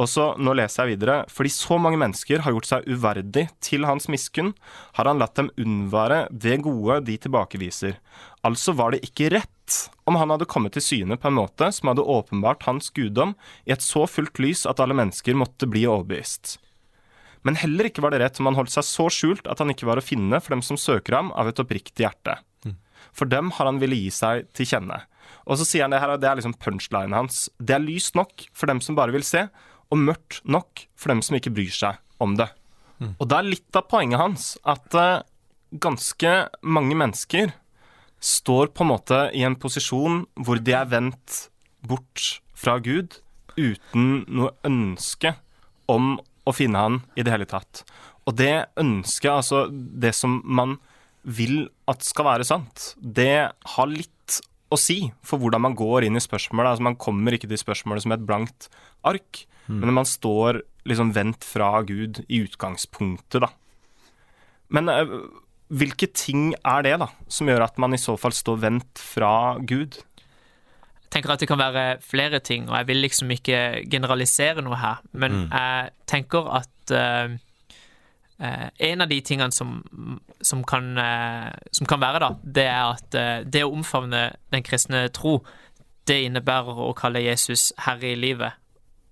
Og 0.00 0.08
så, 0.08 0.30
nå 0.40 0.54
leser 0.56 0.86
jeg 0.86 0.96
videre. 0.96 1.18
Fordi 1.30 1.52
så 1.52 1.76
mange 1.80 2.00
mennesker 2.00 2.42
har 2.44 2.54
gjort 2.54 2.68
seg 2.68 2.88
uverdig 2.88 3.46
til 3.64 3.84
hans 3.88 4.08
miskunn, 4.12 4.52
har 4.96 5.08
han 5.08 5.20
latt 5.20 5.36
dem 5.38 5.52
unnvære 5.60 6.24
det 6.32 6.58
gode 6.64 7.02
de 7.06 7.18
tilbakeviser. 7.20 7.98
Altså 8.46 8.74
var 8.78 8.94
det 8.94 9.02
ikke 9.06 9.30
rett 9.36 9.78
om 10.08 10.18
han 10.18 10.32
hadde 10.34 10.48
kommet 10.50 10.74
til 10.76 10.84
syne 10.84 11.16
på 11.20 11.30
en 11.30 11.38
måte 11.38 11.68
som 11.72 11.92
hadde 11.92 12.04
åpenbart 12.04 12.66
hans 12.66 12.90
guddom 12.94 13.36
i 13.68 13.74
et 13.76 13.84
så 13.84 14.06
fullt 14.10 14.40
lys 14.42 14.66
at 14.68 14.82
alle 14.82 14.96
mennesker 14.96 15.38
måtte 15.38 15.68
bli 15.70 15.84
overbevist. 15.86 16.56
Men 17.46 17.58
heller 17.58 17.88
ikke 17.88 18.02
var 18.04 18.14
det 18.14 18.22
rett 18.22 18.38
om 18.40 18.48
han 18.50 18.58
holdt 18.58 18.74
seg 18.74 18.86
så 18.86 19.08
skjult 19.10 19.48
at 19.50 19.62
han 19.62 19.72
ikke 19.72 19.88
var 19.88 19.98
å 19.98 20.04
finne 20.04 20.38
for 20.40 20.54
dem 20.54 20.62
som 20.64 20.78
søker 20.78 21.18
ham 21.18 21.32
av 21.38 21.50
et 21.50 21.62
oppriktig 21.62 22.04
hjerte. 22.04 22.36
Mm. 22.66 22.76
For 23.14 23.30
dem 23.30 23.50
har 23.56 23.68
han 23.68 23.80
ville 23.82 23.98
gi 23.98 24.12
seg 24.14 24.46
til 24.54 24.68
kjenne. 24.74 25.00
Og 25.50 25.58
så 25.58 25.66
sier 25.66 25.86
han 25.86 25.94
det 25.94 25.98
her, 26.02 26.12
og 26.14 26.22
det 26.22 26.28
er 26.30 26.38
liksom 26.38 26.54
punchlinen 26.62 27.16
hans. 27.16 27.48
Det 27.58 27.74
er 27.74 27.82
lyst 27.82 28.14
nok 28.18 28.46
for 28.54 28.70
dem 28.70 28.82
som 28.84 28.98
bare 28.98 29.14
vil 29.14 29.26
se, 29.26 29.48
og 29.92 30.00
mørkt 30.00 30.40
nok 30.48 30.86
for 30.96 31.12
dem 31.12 31.20
som 31.24 31.36
ikke 31.36 31.52
bryr 31.54 31.72
seg 31.74 32.00
om 32.22 32.36
det. 32.38 32.48
Mm. 33.02 33.14
Og 33.18 33.28
det 33.28 33.38
er 33.38 33.50
litt 33.50 33.78
av 33.78 33.88
poenget 33.90 34.20
hans 34.22 34.52
at 34.64 34.96
uh, 34.96 35.24
ganske 35.72 36.32
mange 36.62 36.96
mennesker 36.98 37.52
står 38.22 38.70
på 38.72 38.84
en 38.84 38.92
måte 38.92 39.18
i 39.34 39.42
en 39.46 39.58
posisjon 39.58 40.22
hvor 40.38 40.60
de 40.62 40.76
er 40.78 40.88
vendt 40.90 41.46
bort 41.82 42.38
fra 42.54 42.78
Gud 42.82 43.18
uten 43.58 44.22
noe 44.30 44.52
ønske 44.64 45.34
om 45.90 46.14
å 46.46 46.54
finne 46.54 46.78
han 46.78 47.00
i 47.18 47.24
det 47.26 47.34
hele 47.34 47.48
tatt. 47.50 47.82
Og 48.26 48.36
det 48.38 48.70
ønsket, 48.78 49.32
altså 49.32 49.66
det 49.70 50.14
som 50.14 50.40
man 50.46 50.78
vil 51.22 51.66
at 51.90 52.06
skal 52.06 52.28
være 52.30 52.46
sant, 52.46 52.92
det 52.98 53.50
har 53.74 53.90
litt 53.90 54.10
å 54.72 54.80
si 54.80 54.98
for 55.26 55.42
hvordan 55.42 55.62
man 55.68 55.76
går 55.78 56.08
inn 56.08 56.18
i 56.18 56.22
spørsmålet. 56.24 56.74
Altså 56.74 56.86
Man 56.88 56.98
kommer 57.00 57.36
ikke 57.36 57.50
til 57.50 57.60
spørsmålet 57.60 58.06
som 58.06 58.14
et 58.16 58.26
blankt 58.26 58.70
ark, 59.06 59.44
Mm. 59.68 59.80
Men 59.80 59.94
man 59.94 60.08
står 60.08 60.62
liksom 60.88 61.12
vendt 61.14 61.44
fra 61.46 61.82
Gud 61.86 62.24
i 62.28 62.42
utgangspunktet, 62.42 63.44
da. 63.44 63.50
Men 64.72 64.88
uh, 64.90 65.18
hvilke 65.72 66.08
ting 66.16 66.52
er 66.58 66.86
det, 66.86 66.96
da, 67.02 67.10
som 67.30 67.50
gjør 67.50 67.66
at 67.68 67.78
man 67.82 67.94
i 67.94 68.00
så 68.00 68.16
fall 68.20 68.34
står 68.34 68.62
vendt 68.64 69.02
fra 69.02 69.58
Gud? 69.60 70.00
Jeg 71.02 71.14
tenker 71.18 71.34
at 71.34 71.44
det 71.44 71.50
kan 71.50 71.60
være 71.60 71.86
flere 72.04 72.40
ting, 72.40 72.68
og 72.70 72.76
jeg 72.80 72.88
vil 72.88 73.02
liksom 73.04 73.32
ikke 73.34 73.62
generalisere 73.92 74.64
noe 74.64 74.80
her. 74.80 75.02
Men 75.12 75.44
mm. 75.44 75.48
jeg 75.52 75.96
tenker 76.10 76.48
at 76.58 76.94
uh, 76.96 77.32
uh, 77.32 77.38
en 78.38 79.04
av 79.04 79.10
de 79.10 79.20
tingene 79.22 79.54
som, 79.54 79.76
som, 80.40 80.64
kan, 80.66 80.88
som, 81.70 81.86
kan, 81.86 82.00
være, 82.02 82.22
da, 82.24 82.30
det 82.42 82.64
er 82.66 82.80
at 82.88 83.18
det 83.46 83.62
å 83.62 83.70
omfavne 83.70 84.22
den 84.50 84.64
kristne 84.66 85.04
tro, 85.14 85.36
det 86.10 86.16
innebærer 86.26 86.80
å 86.82 86.88
kalle 86.98 87.22
Jesus 87.22 87.70
herre 87.84 88.14
i 88.14 88.18
livet. 88.18 88.58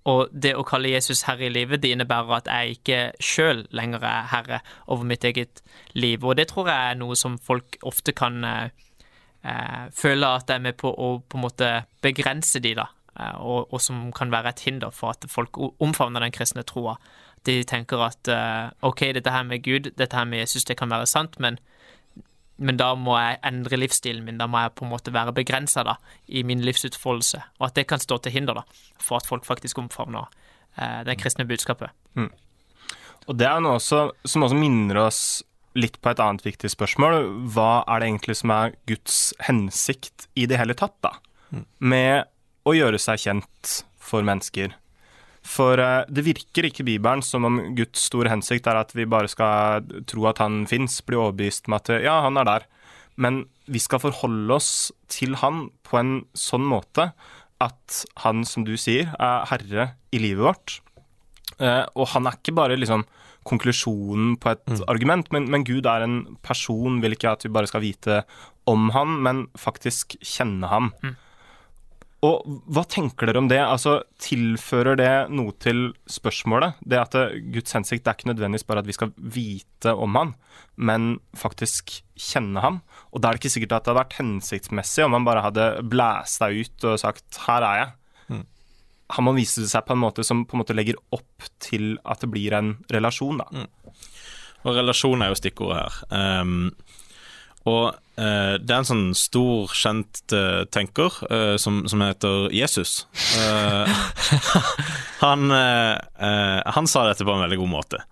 Og 0.08 0.30
det 0.32 0.54
å 0.56 0.64
kalle 0.64 0.94
Jesus 0.94 1.26
herre 1.28 1.46
i 1.50 1.52
livet, 1.52 1.82
det 1.82 1.92
innebærer 1.92 2.38
at 2.38 2.48
jeg 2.48 2.78
ikke 2.78 3.00
sjøl 3.20 3.66
lenger 3.76 4.04
er 4.08 4.30
herre 4.32 4.60
over 4.88 5.04
mitt 5.06 5.24
eget 5.28 5.60
liv. 5.92 6.24
Og 6.24 6.38
det 6.38 6.48
tror 6.50 6.70
jeg 6.70 6.92
er 6.92 7.00
noe 7.00 7.18
som 7.18 7.36
folk 7.38 7.76
ofte 7.86 8.14
kan 8.16 8.44
eh, 8.44 8.70
eh 9.44 9.84
føle 9.96 10.26
at 10.26 10.48
jeg 10.48 10.60
er 10.60 10.66
med 10.70 10.78
på 10.80 10.88
å 10.88 11.18
på 11.20 11.38
en 11.38 11.44
måte 11.44 11.70
begrense 12.02 12.62
de, 12.64 12.74
da. 12.80 12.88
Eh, 13.18 13.36
og, 13.36 13.68
og, 13.72 13.80
som 13.80 14.08
kan 14.16 14.32
være 14.32 14.54
et 14.54 14.64
hinder 14.66 14.90
for 14.90 15.12
at 15.12 15.28
folk 15.28 15.58
omfavner 15.58 16.24
den 16.24 16.32
kristne 16.32 16.64
troa. 16.64 16.96
De 17.48 17.60
tenker 17.64 18.02
at 18.04 18.28
eh, 18.28 18.70
OK, 18.86 19.06
dette 19.16 19.32
her 19.32 19.46
med 19.48 19.64
Gud, 19.64 19.92
dette 19.96 20.16
her 20.16 20.28
med 20.28 20.42
Jesus, 20.42 20.66
det 20.68 20.76
kan 20.80 20.92
være 20.92 21.08
sant, 21.08 21.38
men 21.40 21.60
men 22.60 22.76
da 22.76 22.90
må 22.92 23.14
jeg 23.16 23.38
endre 23.48 23.78
livsstilen 23.80 24.24
min. 24.26 24.36
Da 24.36 24.44
må 24.50 24.60
jeg 24.60 24.74
på 24.76 24.84
en 24.84 24.90
måte 24.92 25.12
være 25.14 25.32
begrensa 25.32 25.96
i 26.28 26.42
min 26.44 26.60
livsutfoldelse. 26.60 27.40
Og 27.58 27.70
at 27.70 27.78
det 27.78 27.86
kan 27.88 28.02
stå 28.02 28.18
til 28.20 28.34
hinder 28.34 28.58
da, 28.60 28.64
for 29.00 29.16
at 29.16 29.28
folk 29.28 29.46
faktisk 29.48 29.80
omfavner 29.80 30.28
eh, 30.76 31.00
det 31.08 31.16
kristne 31.22 31.48
budskapet. 31.48 31.88
Mm. 32.20 32.28
Og 33.28 33.38
det 33.40 33.48
er 33.48 33.62
noe 33.64 33.78
også, 33.78 34.10
som 34.28 34.44
også 34.44 34.58
minner 34.60 35.00
oss 35.06 35.22
litt 35.78 35.96
på 36.02 36.12
et 36.12 36.20
annet 36.20 36.44
viktig 36.44 36.68
spørsmål. 36.72 37.22
Hva 37.54 37.84
er 37.86 38.02
det 38.02 38.10
egentlig 38.10 38.36
som 38.42 38.52
er 38.52 38.76
Guds 38.90 39.18
hensikt 39.46 40.28
i 40.36 40.44
det 40.50 40.60
hele 40.60 40.76
tatt, 40.76 40.98
da? 41.00 41.14
Mm. 41.54 41.64
Med 41.80 42.28
å 42.68 42.76
gjøre 42.76 43.00
seg 43.00 43.24
kjent 43.24 43.76
for 43.96 44.26
mennesker. 44.26 44.74
For 45.46 45.80
uh, 45.80 46.04
det 46.08 46.26
virker 46.26 46.68
ikke 46.68 46.84
i 46.84 46.90
Bibelen 46.92 47.24
som 47.24 47.46
om 47.48 47.60
Guds 47.78 48.08
store 48.10 48.32
hensikt 48.32 48.68
er 48.68 48.80
at 48.82 48.92
vi 48.96 49.08
bare 49.08 49.30
skal 49.30 49.86
tro 50.10 50.28
at 50.30 50.42
han 50.42 50.64
fins, 50.70 51.00
bli 51.06 51.18
overbevist 51.18 51.70
med 51.70 51.82
at 51.82 52.04
ja, 52.04 52.20
han 52.26 52.40
er 52.40 52.48
der. 52.48 52.68
Men 53.20 53.44
vi 53.70 53.80
skal 53.82 54.02
forholde 54.02 54.56
oss 54.56 54.90
til 55.12 55.36
han 55.40 55.68
på 55.86 56.00
en 56.00 56.14
sånn 56.36 56.66
måte 56.68 57.10
at 57.60 58.02
han, 58.24 58.44
som 58.48 58.64
du 58.64 58.76
sier, 58.80 59.10
er 59.20 59.48
herre 59.50 59.90
i 60.16 60.20
livet 60.22 60.46
vårt. 60.46 60.78
Uh, 61.60 61.84
og 61.92 62.12
han 62.14 62.28
er 62.28 62.38
ikke 62.38 62.56
bare 62.56 62.78
liksom 62.78 63.04
konklusjonen 63.48 64.34
på 64.40 64.52
et 64.52 64.62
mm. 64.68 64.82
argument, 64.92 65.28
men, 65.32 65.48
men, 65.52 65.64
Gud 65.64 65.88
er 65.88 66.04
en 66.04 66.18
person, 66.44 67.00
vil 67.02 67.16
ikke 67.16 67.32
at 67.32 67.44
vi 67.46 67.52
bare 67.52 67.68
skal 67.70 67.84
vite 67.84 68.22
om 68.68 68.90
han, 68.94 69.16
men 69.24 69.46
faktisk 69.58 70.16
kjenne 70.20 70.68
ham. 70.70 70.90
Mm. 71.04 71.16
Og 72.26 72.44
hva 72.68 72.82
tenker 72.84 73.30
dere 73.30 73.40
om 73.40 73.48
det? 73.48 73.60
Altså, 73.64 74.02
Tilfører 74.20 74.98
det 75.00 75.12
noe 75.32 75.54
til 75.62 75.86
spørsmålet? 76.10 76.76
Det 76.84 76.98
at 77.00 77.16
Guds 77.54 77.72
hensikt 77.72 78.08
er 78.08 78.18
ikke 78.18 78.28
nødvendigvis 78.28 78.66
bare 78.68 78.82
at 78.82 78.90
vi 78.90 78.96
skal 78.96 79.14
vite 79.16 79.94
om 79.96 80.18
han, 80.18 80.34
men 80.76 81.14
faktisk 81.36 81.94
kjenne 82.20 82.60
ham. 82.60 82.82
Og 83.10 83.22
da 83.22 83.30
er 83.30 83.38
det 83.38 83.42
ikke 83.42 83.54
sikkert 83.56 83.72
at 83.72 83.86
det 83.86 83.92
hadde 83.92 84.02
vært 84.02 84.18
hensiktsmessig 84.20 85.06
om 85.06 85.16
han 85.16 85.28
bare 85.28 85.46
hadde 85.46 85.70
blæsta 85.88 86.50
ut 86.52 86.88
og 86.92 87.00
sagt 87.00 87.40
'her 87.46 87.64
er 87.64 87.76
jeg'. 87.80 87.94
Mm. 88.28 88.46
Han 89.16 89.24
må 89.24 89.36
vise 89.40 89.64
seg 89.68 89.86
på 89.86 89.96
en 89.96 90.04
måte 90.04 90.24
som 90.24 90.44
på 90.44 90.54
en 90.54 90.62
måte 90.62 90.76
legger 90.76 91.00
opp 91.12 91.48
til 91.58 91.98
at 92.04 92.20
det 92.20 92.30
blir 92.30 92.52
en 92.52 92.76
relasjon, 92.92 93.38
da. 93.38 93.48
Mm. 93.50 93.68
Og 94.68 94.76
relasjon 94.76 95.22
er 95.22 95.32
jo 95.32 95.40
stikkordet 95.40 95.80
her. 95.80 96.40
Um, 96.42 96.70
og 97.68 97.92
uh, 97.92 98.54
det 98.56 98.72
er 98.72 98.78
en 98.78 98.88
sånn 98.88 99.08
stor, 99.18 99.72
kjent 99.76 100.22
uh, 100.32 100.64
tenker 100.72 101.12
uh, 101.28 101.56
som, 101.60 101.82
som, 101.90 102.04
heter 102.04 102.48
Jesus. 102.54 103.04
han, 105.24 105.52
han, 105.52 106.88
sa 106.88 107.04
dette 107.08 107.26
på 107.26 107.34
en 107.34 107.44
veldig 107.44 107.60
god 107.60 107.72
måte. 107.74 108.02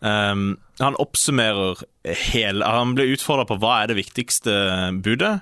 Um, 0.00 0.56
han 0.78 0.94
oppsummerer 1.02 1.80
hele 2.30 2.62
Han 2.62 2.92
ble 2.94 3.08
utfordra 3.16 3.48
på 3.48 3.56
hva 3.58 3.80
er 3.80 3.90
det 3.90 3.96
viktigste 3.98 4.52
budet 5.02 5.40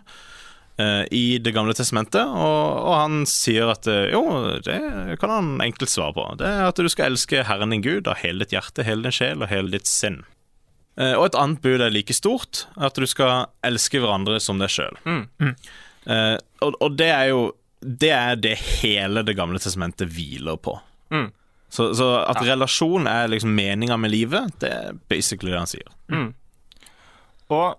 i 1.12 1.38
Det 1.40 1.52
gamle 1.56 1.72
testamentet, 1.72 2.20
og, 2.20 2.64
og 2.84 2.94
han 2.98 3.22
sier 3.28 3.70
at 3.72 3.86
jo, 4.12 4.20
det 4.60 5.14
kan 5.22 5.32
han 5.32 5.46
enkelt 5.64 5.88
svare 5.88 6.12
på. 6.12 6.26
Det 6.36 6.50
er 6.50 6.66
at 6.68 6.76
du 6.76 6.90
skal 6.92 7.14
elske 7.14 7.46
Herren 7.48 7.72
din 7.72 7.84
Gud 7.84 8.10
av 8.12 8.20
hele 8.20 8.44
ditt 8.44 8.52
hjerte, 8.52 8.84
hele 8.84 9.08
din 9.08 9.16
sjel 9.16 9.40
og 9.40 9.48
hele 9.48 9.72
ditt 9.72 9.88
sinn. 9.88 10.20
Eh, 10.96 11.12
og 11.12 11.28
et 11.28 11.38
annet 11.38 11.60
bud 11.64 11.82
er 11.84 11.92
like 11.92 12.14
stort, 12.16 12.64
at 12.80 12.96
du 12.96 13.06
skal 13.08 13.50
elske 13.66 14.00
hverandre 14.00 14.40
som 14.42 14.60
deg 14.62 14.72
sjøl. 14.72 14.96
Mm. 15.04 15.24
Mm. 15.42 15.54
Uh, 16.06 16.36
og, 16.62 16.76
og, 16.78 16.92
det 16.94 17.08
er 17.10 17.32
jo 17.32 17.40
Det 17.82 18.12
er 18.14 18.36
det 18.38 18.52
hele 18.78 19.24
Det 19.26 19.34
gamle 19.34 19.58
testamentet 19.58 20.06
hviler 20.14 20.54
på. 20.62 20.76
Mm. 21.10 21.32
Så, 21.68 21.88
så 21.98 22.12
at 22.22 22.38
relasjon 22.46 23.08
er 23.10 23.26
liksom 23.28 23.50
meninga 23.56 23.96
med 23.98 24.12
livet, 24.12 24.54
det 24.62 24.70
er 24.70 25.00
basically 25.10 25.50
det 25.50 25.58
han 25.58 25.70
sier. 25.70 25.90
Mm. 26.14 26.28
Og 27.52 27.74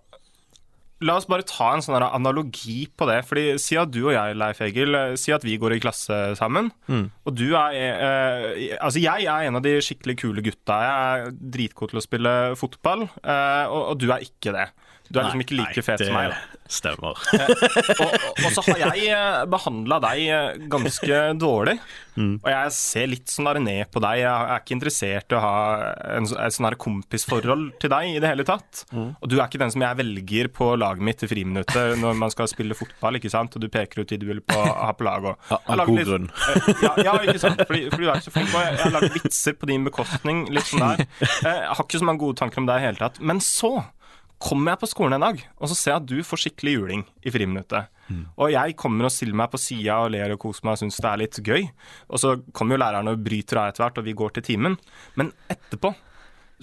La 1.05 1.13
oss 1.19 1.27
bare 1.29 1.45
ta 1.45 1.75
en 1.75 1.83
sånn 1.85 2.01
analogi 2.01 2.87
på 2.97 3.05
det. 3.09 3.19
Fordi 3.27 3.43
Si 3.61 3.77
at 3.77 3.91
du 3.93 3.99
og 4.07 4.15
jeg, 4.15 4.37
Leif 4.39 4.61
Egil, 4.65 4.95
eh, 4.97 5.15
si 5.19 5.33
at 5.35 5.43
vi 5.45 5.57
går 5.61 5.75
i 5.75 5.79
klasse 5.83 6.17
sammen. 6.39 6.71
Og 6.89 7.35
du 7.37 7.51
er 7.53 7.75
eh, 7.77 8.77
Altså, 8.81 8.99
jeg 9.03 9.27
er 9.29 9.45
en 9.45 9.59
av 9.59 9.61
de 9.65 9.75
skikkelig 9.83 10.17
kule 10.23 10.41
gutta. 10.45 10.79
Jeg 10.87 11.27
er 11.27 11.37
dritgod 11.37 11.93
til 11.93 12.01
å 12.01 12.05
spille 12.05 12.33
fotball, 12.57 13.05
eh, 13.21 13.65
og, 13.69 13.81
og 13.93 13.99
du 14.01 14.09
er 14.09 14.25
ikke 14.25 14.55
det. 14.55 14.69
Du 15.09 15.19
er 15.19 15.27
liksom 15.27 15.43
ikke 15.45 15.57
like 15.61 15.83
fet 15.85 16.03
som 16.05 16.15
meg. 16.17 16.31
da 16.33 16.37
Det 16.67 16.73
stemmer. 16.77 17.15
og, 18.03 18.15
og, 18.43 18.47
så 18.51 18.63
har 18.67 18.97
jeg 18.99 19.47
behandla 19.53 19.99
deg 20.03 20.23
eh, 20.27 20.57
ganske 20.71 21.19
dårlig. 21.39 21.77
Og 22.17 22.47
jeg 22.49 22.71
ser 22.73 23.05
litt 23.11 23.29
sånn 23.29 23.45
der 23.45 23.59
ned 23.61 23.91
på 23.93 24.01
deg. 24.01 24.23
Jeg 24.23 24.31
er 24.33 24.61
ikke 24.63 24.73
interessert 24.75 25.31
i 25.31 25.37
å 25.37 25.41
ha 25.43 25.53
en, 26.17 26.25
et 26.25 26.55
sånn 26.55 26.65
her 26.65 26.75
kompisforhold 26.81 27.67
til 27.83 27.91
deg 27.93 28.15
i 28.15 28.21
det 28.23 28.31
hele 28.31 28.45
tatt. 28.47 28.81
Og 28.97 29.27
du 29.29 29.37
er 29.37 29.45
ikke 29.45 29.61
den 29.61 29.71
som 29.73 29.85
jeg 29.85 29.99
velger 30.01 30.49
på 30.57 30.71
laget 30.81 31.05
mitt 31.07 31.23
i 31.23 31.29
friminuttet 31.29 31.93
når 32.01 32.17
man 32.19 32.33
skal 32.33 32.49
spille 32.51 32.75
fotball, 32.77 33.19
ikke 33.21 33.31
sant? 33.31 33.53
Og 33.55 33.63
du 33.63 33.69
peker 33.71 34.01
ut 34.01 34.09
de 34.11 34.19
du 34.19 34.25
vil 34.31 34.41
på, 34.41 34.57
ha 34.59 34.89
på 34.97 35.05
laget. 35.07 35.37
Ja, 35.53 35.61
Av 35.77 35.83
god 35.85 36.01
litt- 36.01 36.09
grunn. 36.09 36.27
Eh, 36.57 36.71
ja, 36.83 36.93
ja, 37.11 37.15
ikke 37.21 37.39
sant? 37.45 37.61
Fordi, 37.69 37.83
fordi 37.93 38.03
du 38.03 38.09
er 38.09 38.17
ikke 38.19 38.27
så 38.27 38.35
flink. 38.35 38.49
Og 38.57 38.65
jeg, 38.65 38.79
har 38.81 38.95
lagd 38.97 39.15
vitser 39.21 39.55
på 39.61 39.69
din 39.71 39.85
bekostning. 39.87 40.43
Litt 40.57 40.67
sånn 40.73 40.83
der. 40.83 41.05
Eh, 41.47 41.53
Jeg 41.67 41.75
har 41.77 41.85
ikke 41.85 41.99
så 42.01 42.05
mange 42.07 42.21
gode 42.25 42.37
tanker 42.39 42.59
om 42.63 42.67
deg 42.67 42.81
i 42.81 42.85
hele 42.87 42.99
tatt. 42.99 43.19
Men 43.21 43.39
så 43.43 43.69
kommer 44.39 44.73
jeg 44.75 44.81
på 44.83 44.89
skolen 44.91 45.17
en 45.17 45.23
dag, 45.25 45.39
og 45.57 45.69
så 45.71 45.75
ser 45.75 45.91
jeg 45.95 46.01
at 46.01 46.09
du 46.11 46.17
får 46.25 46.41
skikkelig 46.43 46.73
juling 46.75 47.03
i 47.25 47.31
friminuttet. 47.33 47.87
Og 48.37 48.51
jeg 48.53 48.75
kommer 48.79 49.07
og 49.07 49.11
stiller 49.11 49.35
meg 49.35 49.49
på 49.51 49.59
sida 49.59 49.97
og 50.05 50.11
ler 50.13 50.31
og 50.35 50.39
koser 50.39 50.63
meg 50.67 50.77
og 50.77 50.81
syns 50.83 50.99
det 51.03 51.09
er 51.09 51.21
litt 51.23 51.39
gøy. 51.43 51.65
Og 52.07 52.21
så 52.21 52.35
kommer 52.55 52.77
jo 52.77 52.81
læreren 52.83 53.09
og 53.11 53.23
bryter 53.25 53.59
av 53.59 53.71
etter 53.71 53.83
hvert, 53.83 53.97
og 53.97 54.05
vi 54.07 54.13
går 54.17 54.35
til 54.37 54.45
timen. 54.51 54.77
Men 55.19 55.33
etterpå 55.51 55.91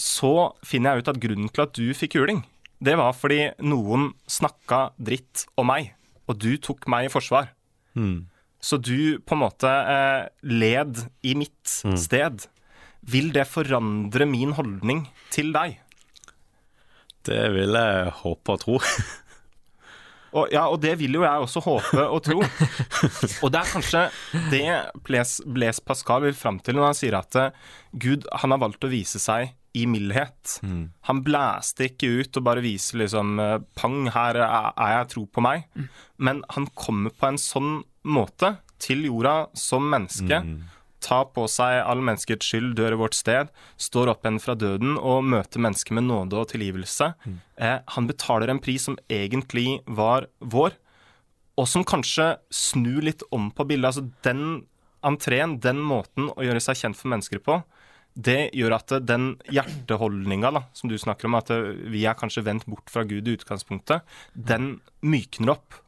så 0.01 0.31
finner 0.67 0.95
jeg 0.95 1.05
ut 1.05 1.11
at 1.13 1.21
grunnen 1.23 1.51
til 1.55 1.63
at 1.67 1.75
du 1.77 1.91
fikk 1.95 2.17
juling, 2.19 2.41
det 2.85 2.97
var 2.99 3.13
fordi 3.17 3.51
noen 3.63 4.13
snakka 4.27 4.89
dritt 4.99 5.45
om 5.61 5.69
meg, 5.71 5.93
og 6.29 6.39
du 6.43 6.57
tok 6.59 6.89
meg 6.91 7.07
i 7.07 7.13
forsvar. 7.13 7.53
Så 8.65 8.79
du 8.81 9.21
på 9.21 9.37
en 9.37 9.43
måte 9.45 9.69
eh, 9.69 10.27
led 10.49 11.05
i 11.23 11.35
mitt 11.37 11.69
sted. 12.01 12.47
Vil 13.05 13.29
det 13.35 13.45
forandre 13.51 14.25
min 14.25 14.55
holdning 14.57 15.05
til 15.31 15.53
deg? 15.53 15.77
Det 17.25 17.43
vil 17.55 17.77
jeg 17.79 18.15
håpe 18.23 18.57
og 18.57 18.65
tro. 18.65 18.79
Og, 20.35 20.49
ja, 20.51 20.65
og 20.67 20.81
det 20.83 20.97
vil 20.99 21.15
jo 21.15 21.23
jeg 21.23 21.45
også 21.45 21.61
håpe 21.63 22.05
og 22.11 22.19
tro. 22.27 22.41
Og 22.43 23.53
det 23.55 23.61
er 23.61 23.69
kanskje 23.71 24.01
det 24.51 24.65
Blaise 25.07 25.45
Blaise 25.47 25.85
Pascal 25.87 26.25
vil 26.27 26.35
fram 26.35 26.59
til 26.59 26.75
når 26.75 26.89
han 26.89 26.97
sier 26.99 27.15
at 27.21 27.39
eh, 27.39 27.53
Gud 28.03 28.27
han 28.43 28.51
har 28.51 28.59
valgt 28.65 28.83
å 28.83 28.91
vise 28.91 29.21
seg 29.23 29.53
i 29.79 29.85
mildhet. 29.91 30.57
Han 31.07 31.23
blæste 31.27 31.87
ikke 31.87 32.11
ut 32.19 32.41
og 32.41 32.47
bare 32.49 32.65
viser 32.67 32.99
liksom 33.05 33.39
eh, 33.43 33.57
Pang, 33.79 34.09
her 34.15 34.41
er 34.43 34.91
jeg, 34.97 35.09
tro 35.15 35.23
på 35.31 35.45
meg. 35.47 35.69
Men 36.19 36.43
han 36.55 36.67
kommer 36.75 37.15
på 37.15 37.31
en 37.31 37.39
sånn 37.39 37.73
måte 38.03 38.57
til 38.83 39.07
jorda 39.07 39.37
som 39.55 39.87
menneske. 39.87 40.43
Tar 41.05 41.27
på 41.37 41.45
seg 41.51 41.83
all 41.85 42.01
menneskets 42.05 42.49
skyld, 42.49 42.73
dør 42.79 42.97
i 42.97 43.01
vårt 43.03 43.17
sted, 43.19 43.51
står 43.77 44.13
opp 44.15 44.25
igjen 44.25 44.41
fra 44.41 44.57
døden 44.57 44.97
og 44.97 45.27
møter 45.29 45.61
mennesker 45.61 45.99
med 45.99 46.09
nåde 46.09 46.39
og 46.41 46.49
tilgivelse. 46.55 47.11
Eh, 47.61 47.79
han 47.97 48.09
betaler 48.09 48.49
en 48.49 48.63
pris 48.65 48.87
som 48.89 48.97
egentlig 49.13 49.83
var 49.85 50.31
vår, 50.41 50.79
og 51.61 51.69
som 51.71 51.85
kanskje 51.87 52.33
snur 52.51 53.05
litt 53.05 53.23
om 53.35 53.51
på 53.55 53.67
bildet. 53.69 53.93
Altså 53.93 54.09
den 54.27 54.65
entreen, 55.05 55.59
den 55.61 55.83
måten 55.85 56.33
å 56.33 56.43
gjøre 56.43 56.63
seg 56.65 56.81
kjent 56.81 56.99
for 56.99 57.13
mennesker 57.13 57.43
på, 57.45 57.61
det 58.15 58.53
gjør 58.55 58.77
at 58.77 58.93
den 59.03 59.33
hjerteholdninga 59.51 60.53
som 60.73 60.91
du 60.91 60.97
snakker 60.99 61.27
om, 61.29 61.37
at 61.39 61.51
vi 61.91 62.05
er 62.07 62.17
kanskje 62.19 62.45
vendt 62.47 62.67
bort 62.71 62.91
fra 62.91 63.03
Gud 63.07 63.27
i 63.27 63.35
utgangspunktet, 63.35 64.07
den 64.35 64.79
mykner 65.03 65.57
opp. 65.57 65.81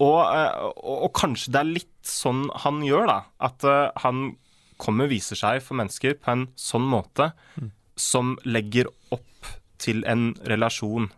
Og, 0.00 0.18
eh, 0.24 0.60
og, 0.80 0.96
og 1.06 1.12
kanskje 1.18 1.52
det 1.52 1.60
er 1.60 1.70
litt 1.76 2.08
sånn 2.08 2.46
han 2.64 2.80
gjør, 2.86 3.06
da. 3.10 3.18
At 3.50 3.64
uh, 3.68 3.90
han 4.00 4.30
kommer 4.80 5.04
og 5.04 5.12
viser 5.12 5.36
seg 5.36 5.60
for 5.62 5.76
mennesker 5.76 6.14
på 6.16 6.32
en 6.32 6.46
sånn 6.56 6.86
måte 6.88 7.32
som 8.00 8.38
legger 8.48 8.88
opp 9.12 9.50
til 9.80 10.00
en 10.08 10.30
relasjon. 10.48 11.10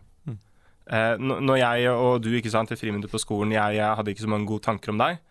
N- 0.91 1.37
når 1.47 1.57
jeg 1.61 1.87
og 1.95 2.17
du 2.25 2.27
ikke 2.35 2.51
sant, 2.51 2.71
i 2.71 2.75
friminuttet 2.75 3.11
på 3.13 3.21
skolen, 3.23 3.53
jeg, 3.55 3.77
jeg 3.77 3.95
hadde 3.95 4.11
ikke 4.11 4.25
så 4.25 4.31
mange 4.33 4.49
gode 4.49 4.65
tanker 4.65 4.91
om 4.91 4.99
deg. 4.99 5.21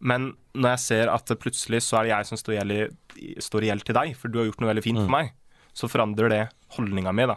Men 0.00 0.30
når 0.56 0.70
jeg 0.78 0.80
ser 0.86 1.12
at 1.12 1.28
plutselig 1.38 1.82
så 1.84 1.98
er 2.00 2.08
det 2.08 2.14
jeg 2.14 2.30
som 2.30 2.40
står 2.40 2.54
i 2.54 2.58
gjeld, 2.62 2.96
står 3.44 3.62
i 3.62 3.68
gjeld 3.68 3.84
til 3.84 3.94
deg, 3.98 4.14
for 4.16 4.32
du 4.32 4.38
har 4.40 4.48
gjort 4.48 4.60
noe 4.64 4.72
veldig 4.72 4.84
fint 4.88 5.02
for 5.04 5.12
meg, 5.12 5.32
så 5.76 5.88
forandrer 5.92 6.32
det 6.32 6.40
holdninga 6.78 7.12
mi, 7.12 7.28
da. 7.28 7.36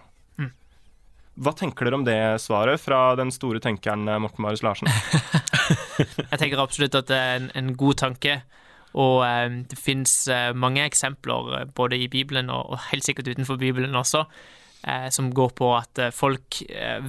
Hva 1.36 1.52
tenker 1.52 1.88
dere 1.88 1.98
om 1.98 2.06
det 2.08 2.18
svaret 2.40 2.80
fra 2.80 3.00
den 3.20 3.32
store 3.34 3.60
tenkeren 3.64 4.08
eh, 4.08 4.20
Morten 4.24 4.46
Marius 4.46 4.64
Larsen? 4.64 4.88
Jeg 6.32 6.40
tenker 6.40 6.62
absolutt 6.64 6.96
at 6.96 7.10
det 7.12 7.18
er 7.20 7.40
en, 7.42 7.50
en 7.60 7.74
god 7.80 8.00
tanke. 8.00 8.38
Og 8.96 9.26
eh, 9.28 9.58
det 9.68 9.80
fins 9.80 10.14
eh, 10.32 10.54
mange 10.56 10.86
eksempler, 10.88 11.52
eh, 11.60 11.66
både 11.76 12.00
i 12.00 12.08
Bibelen 12.12 12.52
og, 12.54 12.72
og 12.72 12.86
helt 12.92 13.08
sikkert 13.08 13.34
utenfor 13.34 13.60
Bibelen 13.60 13.96
også, 14.00 14.24
eh, 14.88 15.10
som 15.12 15.34
går 15.36 15.52
på 15.60 15.74
at 15.76 16.00
eh, 16.00 16.16
folk 16.16 16.62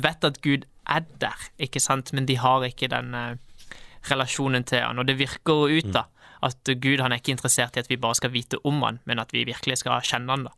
vet 0.02 0.26
at 0.26 0.42
Gud 0.42 0.66
er 0.86 1.06
der, 1.22 1.48
ikke 1.62 1.82
sant, 1.82 2.12
men 2.14 2.26
de 2.26 2.36
har 2.38 2.62
ikke 2.62 2.90
den 2.90 3.14
relasjonen 4.06 4.62
til 4.66 4.84
han. 4.84 4.98
Og 5.02 5.06
det 5.08 5.18
virker 5.18 5.66
ut 5.66 5.88
da 5.94 6.04
at 6.46 6.70
Gud 6.78 7.00
han 7.02 7.10
er 7.10 7.18
ikke 7.18 7.34
interessert 7.34 7.74
i 7.74 7.82
at 7.82 7.90
vi 7.90 7.98
bare 7.98 8.14
skal 8.18 8.30
vite 8.30 8.60
om 8.66 8.78
han, 8.86 9.00
men 9.06 9.18
at 9.18 9.32
vi 9.34 9.42
virkelig 9.48 9.80
skal 9.80 10.02
kjenne 10.06 10.30
han. 10.30 10.46
da. 10.46 10.54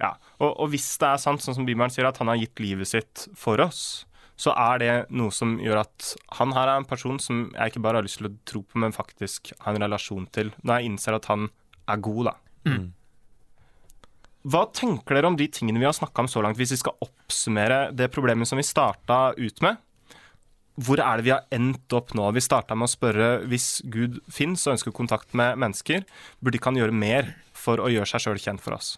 Ja, 0.00 0.14
og, 0.38 0.54
og 0.54 0.70
hvis 0.72 0.88
det 1.00 1.10
er 1.10 1.20
sant, 1.20 1.42
sånn 1.44 1.58
som 1.58 1.66
Bibelen 1.68 1.92
sier, 1.92 2.08
at 2.08 2.20
han 2.22 2.30
har 2.32 2.40
gitt 2.40 2.62
livet 2.62 2.88
sitt 2.88 3.26
for 3.36 3.60
oss, 3.60 4.06
så 4.40 4.54
er 4.56 4.80
det 4.80 4.92
noe 5.12 5.32
som 5.34 5.58
gjør 5.60 5.82
at 5.82 6.14
han 6.38 6.54
her 6.56 6.70
er 6.70 6.80
en 6.80 6.88
person 6.88 7.18
som 7.20 7.50
jeg 7.52 7.72
ikke 7.72 7.82
bare 7.84 8.00
har 8.00 8.06
lyst 8.06 8.22
til 8.22 8.30
å 8.30 8.36
tro 8.48 8.62
på, 8.64 8.80
men 8.80 8.96
faktisk 8.96 9.52
ha 9.66 9.74
en 9.74 9.82
relasjon 9.82 10.24
til, 10.32 10.54
når 10.64 10.80
jeg 10.80 10.88
innser 10.88 11.18
at 11.18 11.28
han 11.28 11.50
er 11.90 12.00
god, 12.00 12.30
da. 12.30 12.34
Hva 14.48 14.62
tenker 14.72 15.18
dere 15.18 15.28
om 15.28 15.36
de 15.36 15.50
tingene 15.52 15.82
vi 15.82 15.84
har 15.84 15.96
snakka 15.96 16.24
om 16.24 16.30
så 16.32 16.40
langt, 16.40 16.56
hvis 16.56 16.72
vi 16.72 16.80
skal 16.80 16.96
oppsummere 17.04 17.90
det 17.92 18.08
problemet 18.14 18.48
som 18.48 18.56
vi 18.56 18.64
starta 18.64 19.34
ut 19.36 19.60
med? 19.60 19.76
Hvor 20.80 21.02
er 21.04 21.20
det 21.20 21.26
vi 21.26 21.34
har 21.34 21.44
endt 21.52 21.92
opp 21.92 22.14
nå? 22.16 22.30
Vi 22.32 22.40
starta 22.40 22.72
med 22.78 22.88
å 22.88 22.94
spørre 22.94 23.28
hvis 23.50 23.82
Gud 23.92 24.22
fins 24.32 24.64
og 24.64 24.78
ønsker 24.78 24.96
kontakt 24.96 25.36
med 25.36 25.60
mennesker, 25.60 26.08
burde 26.40 26.56
ikke 26.56 26.72
han 26.72 26.80
gjøre 26.80 26.96
mer 26.96 27.34
for 27.52 27.82
å 27.84 27.92
gjøre 27.92 28.08
seg 28.08 28.24
sjøl 28.24 28.40
kjent 28.40 28.64
for 28.64 28.78
oss? 28.78 28.94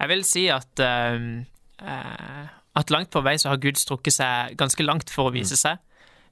Jeg 0.00 0.08
vil 0.08 0.24
si 0.24 0.46
at 0.48 0.80
eh, 0.80 1.24
eh, 1.84 2.46
at 2.80 2.90
langt 2.90 3.10
på 3.12 3.22
vei 3.24 3.36
så 3.40 3.52
har 3.52 3.60
Gud 3.60 3.78
strukket 3.78 4.16
seg 4.16 4.56
ganske 4.60 4.84
langt 4.86 5.10
for 5.12 5.28
å 5.28 5.34
vise 5.34 5.58
seg. 5.58 5.80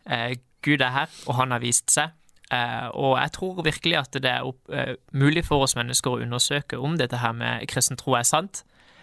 Eh, 0.09 0.39
Gud 0.65 0.83
er 0.83 0.95
her, 0.95 1.13
og 1.27 1.37
han 1.39 1.53
har 1.55 1.63
vist 1.63 1.93
seg. 1.93 2.15
Uh, 2.49 2.89
og 2.97 3.19
jeg 3.21 3.33
tror 3.37 3.59
virkelig 3.61 3.97
at 3.99 4.17
det 4.25 4.31
er 4.31 4.47
opp, 4.49 4.63
uh, 4.73 4.95
mulig 5.13 5.43
for 5.45 5.67
oss 5.67 5.75
mennesker 5.77 6.15
å 6.15 6.21
undersøke 6.25 6.79
om 6.81 6.95
dette 6.97 7.21
her 7.21 7.35
med 7.37 7.67
kristen 7.69 7.99
tro 8.01 8.15
er 8.17 8.25
sant. 8.25 8.63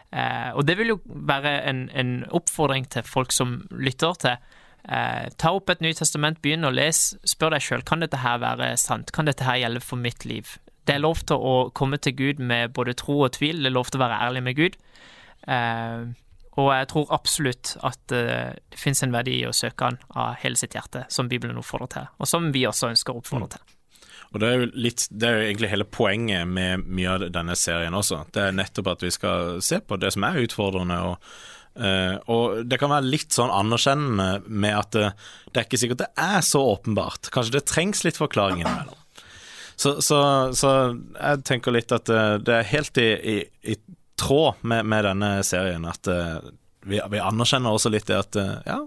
Uh, 0.10 0.49
og 0.58 0.65
det 0.65 0.80
vil 0.80 0.95
jo 0.95 0.97
være 1.06 1.60
en, 1.69 1.84
en 1.93 2.15
oppfordring 2.34 2.88
til 2.89 3.06
folk 3.06 3.36
som 3.36 3.60
lytter 3.69 4.17
til. 4.21 4.54
Ta 4.86 5.49
opp 5.49 5.71
et 5.73 5.80
Nytestament, 5.82 6.38
begynn 6.45 6.67
å 6.67 6.69
lese, 6.69 7.17
spør 7.25 7.56
deg 7.56 7.63
sjøl 7.65 7.82
kan 7.89 8.04
dette 8.04 8.19
her 8.21 8.38
være 8.38 8.67
sant, 8.78 9.10
kan 9.10 9.25
dette 9.25 9.45
her 9.47 9.58
gjelde 9.58 9.82
for 9.82 9.97
mitt 9.97 10.28
liv. 10.30 10.51
Det 10.85 10.95
er 10.95 11.01
lov 11.01 11.23
til 11.25 11.41
å 11.41 11.55
komme 11.75 11.97
til 11.97 12.13
Gud 12.17 12.43
med 12.43 12.75
både 12.77 12.93
tro 12.97 13.23
og 13.25 13.33
tvil, 13.37 13.63
det 13.63 13.71
er 13.71 13.77
lov 13.77 13.89
til 13.89 13.99
å 13.99 14.05
være 14.05 14.21
ærlig 14.27 14.43
med 14.45 14.59
Gud. 14.59 14.77
Eh, 15.49 16.05
og 16.55 16.69
jeg 16.71 16.87
tror 16.91 17.13
absolutt 17.15 17.73
at 17.83 18.13
eh, 18.15 18.51
det 18.55 18.79
finnes 18.79 19.03
en 19.03 19.15
verdi 19.15 19.39
i 19.41 19.47
å 19.47 19.55
søke 19.55 19.89
Han 19.89 19.97
av 20.15 20.37
hele 20.43 20.59
sitt 20.59 20.75
hjerte, 20.77 21.03
som 21.11 21.29
Bibelen 21.31 21.59
oppfordrer 21.59 21.91
til, 21.91 22.11
og 22.19 22.29
som 22.29 22.51
vi 22.55 22.63
også 22.69 22.93
ønsker 22.93 23.15
å 23.15 23.23
oppfordre 23.23 23.57
til. 23.57 23.73
Og 24.33 24.41
det 24.41 24.47
er, 24.47 24.61
jo 24.61 24.69
litt, 24.83 25.05
det 25.11 25.27
er 25.27 25.37
jo 25.37 25.43
egentlig 25.45 25.71
hele 25.71 25.87
poenget 25.87 26.47
med 26.49 26.87
mye 26.91 27.11
av 27.13 27.27
denne 27.31 27.55
serien 27.59 27.95
også. 27.95 28.25
Det 28.35 28.41
er 28.43 28.57
nettopp 28.57 28.89
at 28.91 29.05
vi 29.05 29.11
skal 29.13 29.61
se 29.63 29.79
på 29.79 29.99
det 30.01 30.11
som 30.11 30.25
er 30.27 30.41
utfordrende. 30.41 30.97
Og, 31.07 31.29
eh, 31.79 32.17
og 32.33 32.57
det 32.67 32.79
kan 32.81 32.91
være 32.91 33.13
litt 33.13 33.35
sånn 33.35 33.53
anerkjennende 33.53 34.41
med 34.47 34.75
at 34.75 34.91
det, 34.97 35.05
det 35.51 35.61
er 35.61 35.69
ikke 35.69 35.79
sikkert 35.79 36.03
det 36.03 36.11
er 36.19 36.43
så 36.43 36.65
åpenbart. 36.73 37.31
Kanskje 37.31 37.55
det 37.55 37.63
trengs 37.71 38.03
litt 38.07 38.19
forklaring 38.19 38.63
innimellom. 38.65 38.99
Så, 39.75 39.97
så, 40.01 40.17
så 40.55 40.69
jeg 41.19 41.43
tenker 41.47 41.73
litt 41.75 41.91
at 41.91 42.09
eh, 42.09 42.35
det 42.39 42.53
er 42.61 42.67
helt 42.71 42.97
i, 43.01 43.07
i, 43.35 43.38
i 43.73 43.75
tråd 44.19 44.61
med, 44.63 44.85
med 44.88 45.03
denne 45.03 45.31
serien 45.43 45.83
at 45.89 46.07
eh, 46.07 46.38
vi, 46.88 47.01
vi 47.11 47.19
anerkjenner 47.19 47.75
også 47.75 47.91
litt 47.91 48.07
det 48.07 48.15
at 48.21 48.38
eh, 48.39 48.53
ja, 48.69 48.77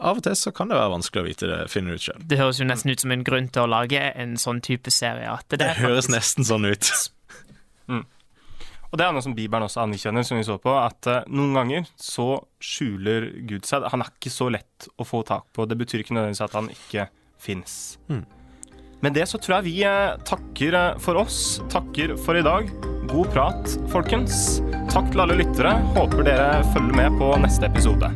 av 0.00 0.18
og 0.20 0.24
til 0.24 0.36
så 0.38 0.50
kan 0.54 0.70
det 0.70 0.78
være 0.78 0.92
vanskelig 0.94 1.20
å 1.22 1.26
vite 1.26 1.48
det, 1.50 1.58
finne 1.70 1.94
ut 1.94 2.02
sjøl. 2.02 2.22
Det 2.30 2.38
høres 2.40 2.58
jo 2.62 2.66
nesten 2.66 2.90
ut 2.94 3.02
som 3.04 3.12
en 3.14 3.24
grunn 3.26 3.50
til 3.52 3.66
å 3.66 3.70
lage 3.70 4.00
en 4.14 4.36
sånn 4.40 4.62
type 4.64 4.90
serie. 4.94 5.28
At 5.30 5.46
det, 5.52 5.60
Det 5.62 5.74
høres 5.82 6.06
faktisk- 6.08 6.14
nesten 6.16 6.48
sånn 6.48 6.66
ut. 6.70 6.90
Og 8.94 8.98
det 9.00 9.02
er 9.08 9.14
noe 9.16 9.24
som 9.26 9.32
Bibelen 9.34 9.64
også 9.66 9.80
anerkjenner, 9.82 10.22
som 10.22 10.38
vi 10.38 10.44
så 10.46 10.54
på, 10.62 10.70
at 10.78 11.08
noen 11.26 11.56
ganger 11.56 11.88
så 11.98 12.28
skjuler 12.62 13.26
Gud 13.48 13.66
seg. 13.66 13.82
Han 13.90 14.04
er 14.04 14.12
ikke 14.12 14.30
så 14.30 14.46
lett 14.54 14.86
å 15.02 15.06
få 15.08 15.24
tak 15.26 15.48
på. 15.50 15.66
Det 15.66 15.74
betyr 15.80 16.04
ikke 16.04 16.14
nødvendigvis 16.14 16.44
at 16.46 16.54
han 16.54 16.68
ikke 16.70 17.08
fins. 17.42 17.74
Med 19.04 19.12
det 19.12 19.26
så 19.28 19.36
tror 19.36 19.58
jeg 19.58 19.66
vi 19.66 19.72
eh, 19.84 20.14
takker 20.24 20.76
eh, 20.78 21.00
for 21.04 21.20
oss, 21.20 21.40
takker 21.72 22.14
for 22.24 22.40
i 22.40 22.44
dag. 22.46 22.70
God 23.10 23.28
prat, 23.34 23.74
folkens. 23.92 24.62
Takk 24.88 25.10
til 25.12 25.26
alle 25.26 25.36
lyttere. 25.42 25.76
Håper 25.98 26.24
dere 26.24 26.62
følger 26.72 26.96
med 27.02 27.20
på 27.20 27.34
neste 27.44 27.68
episode. 27.68 28.08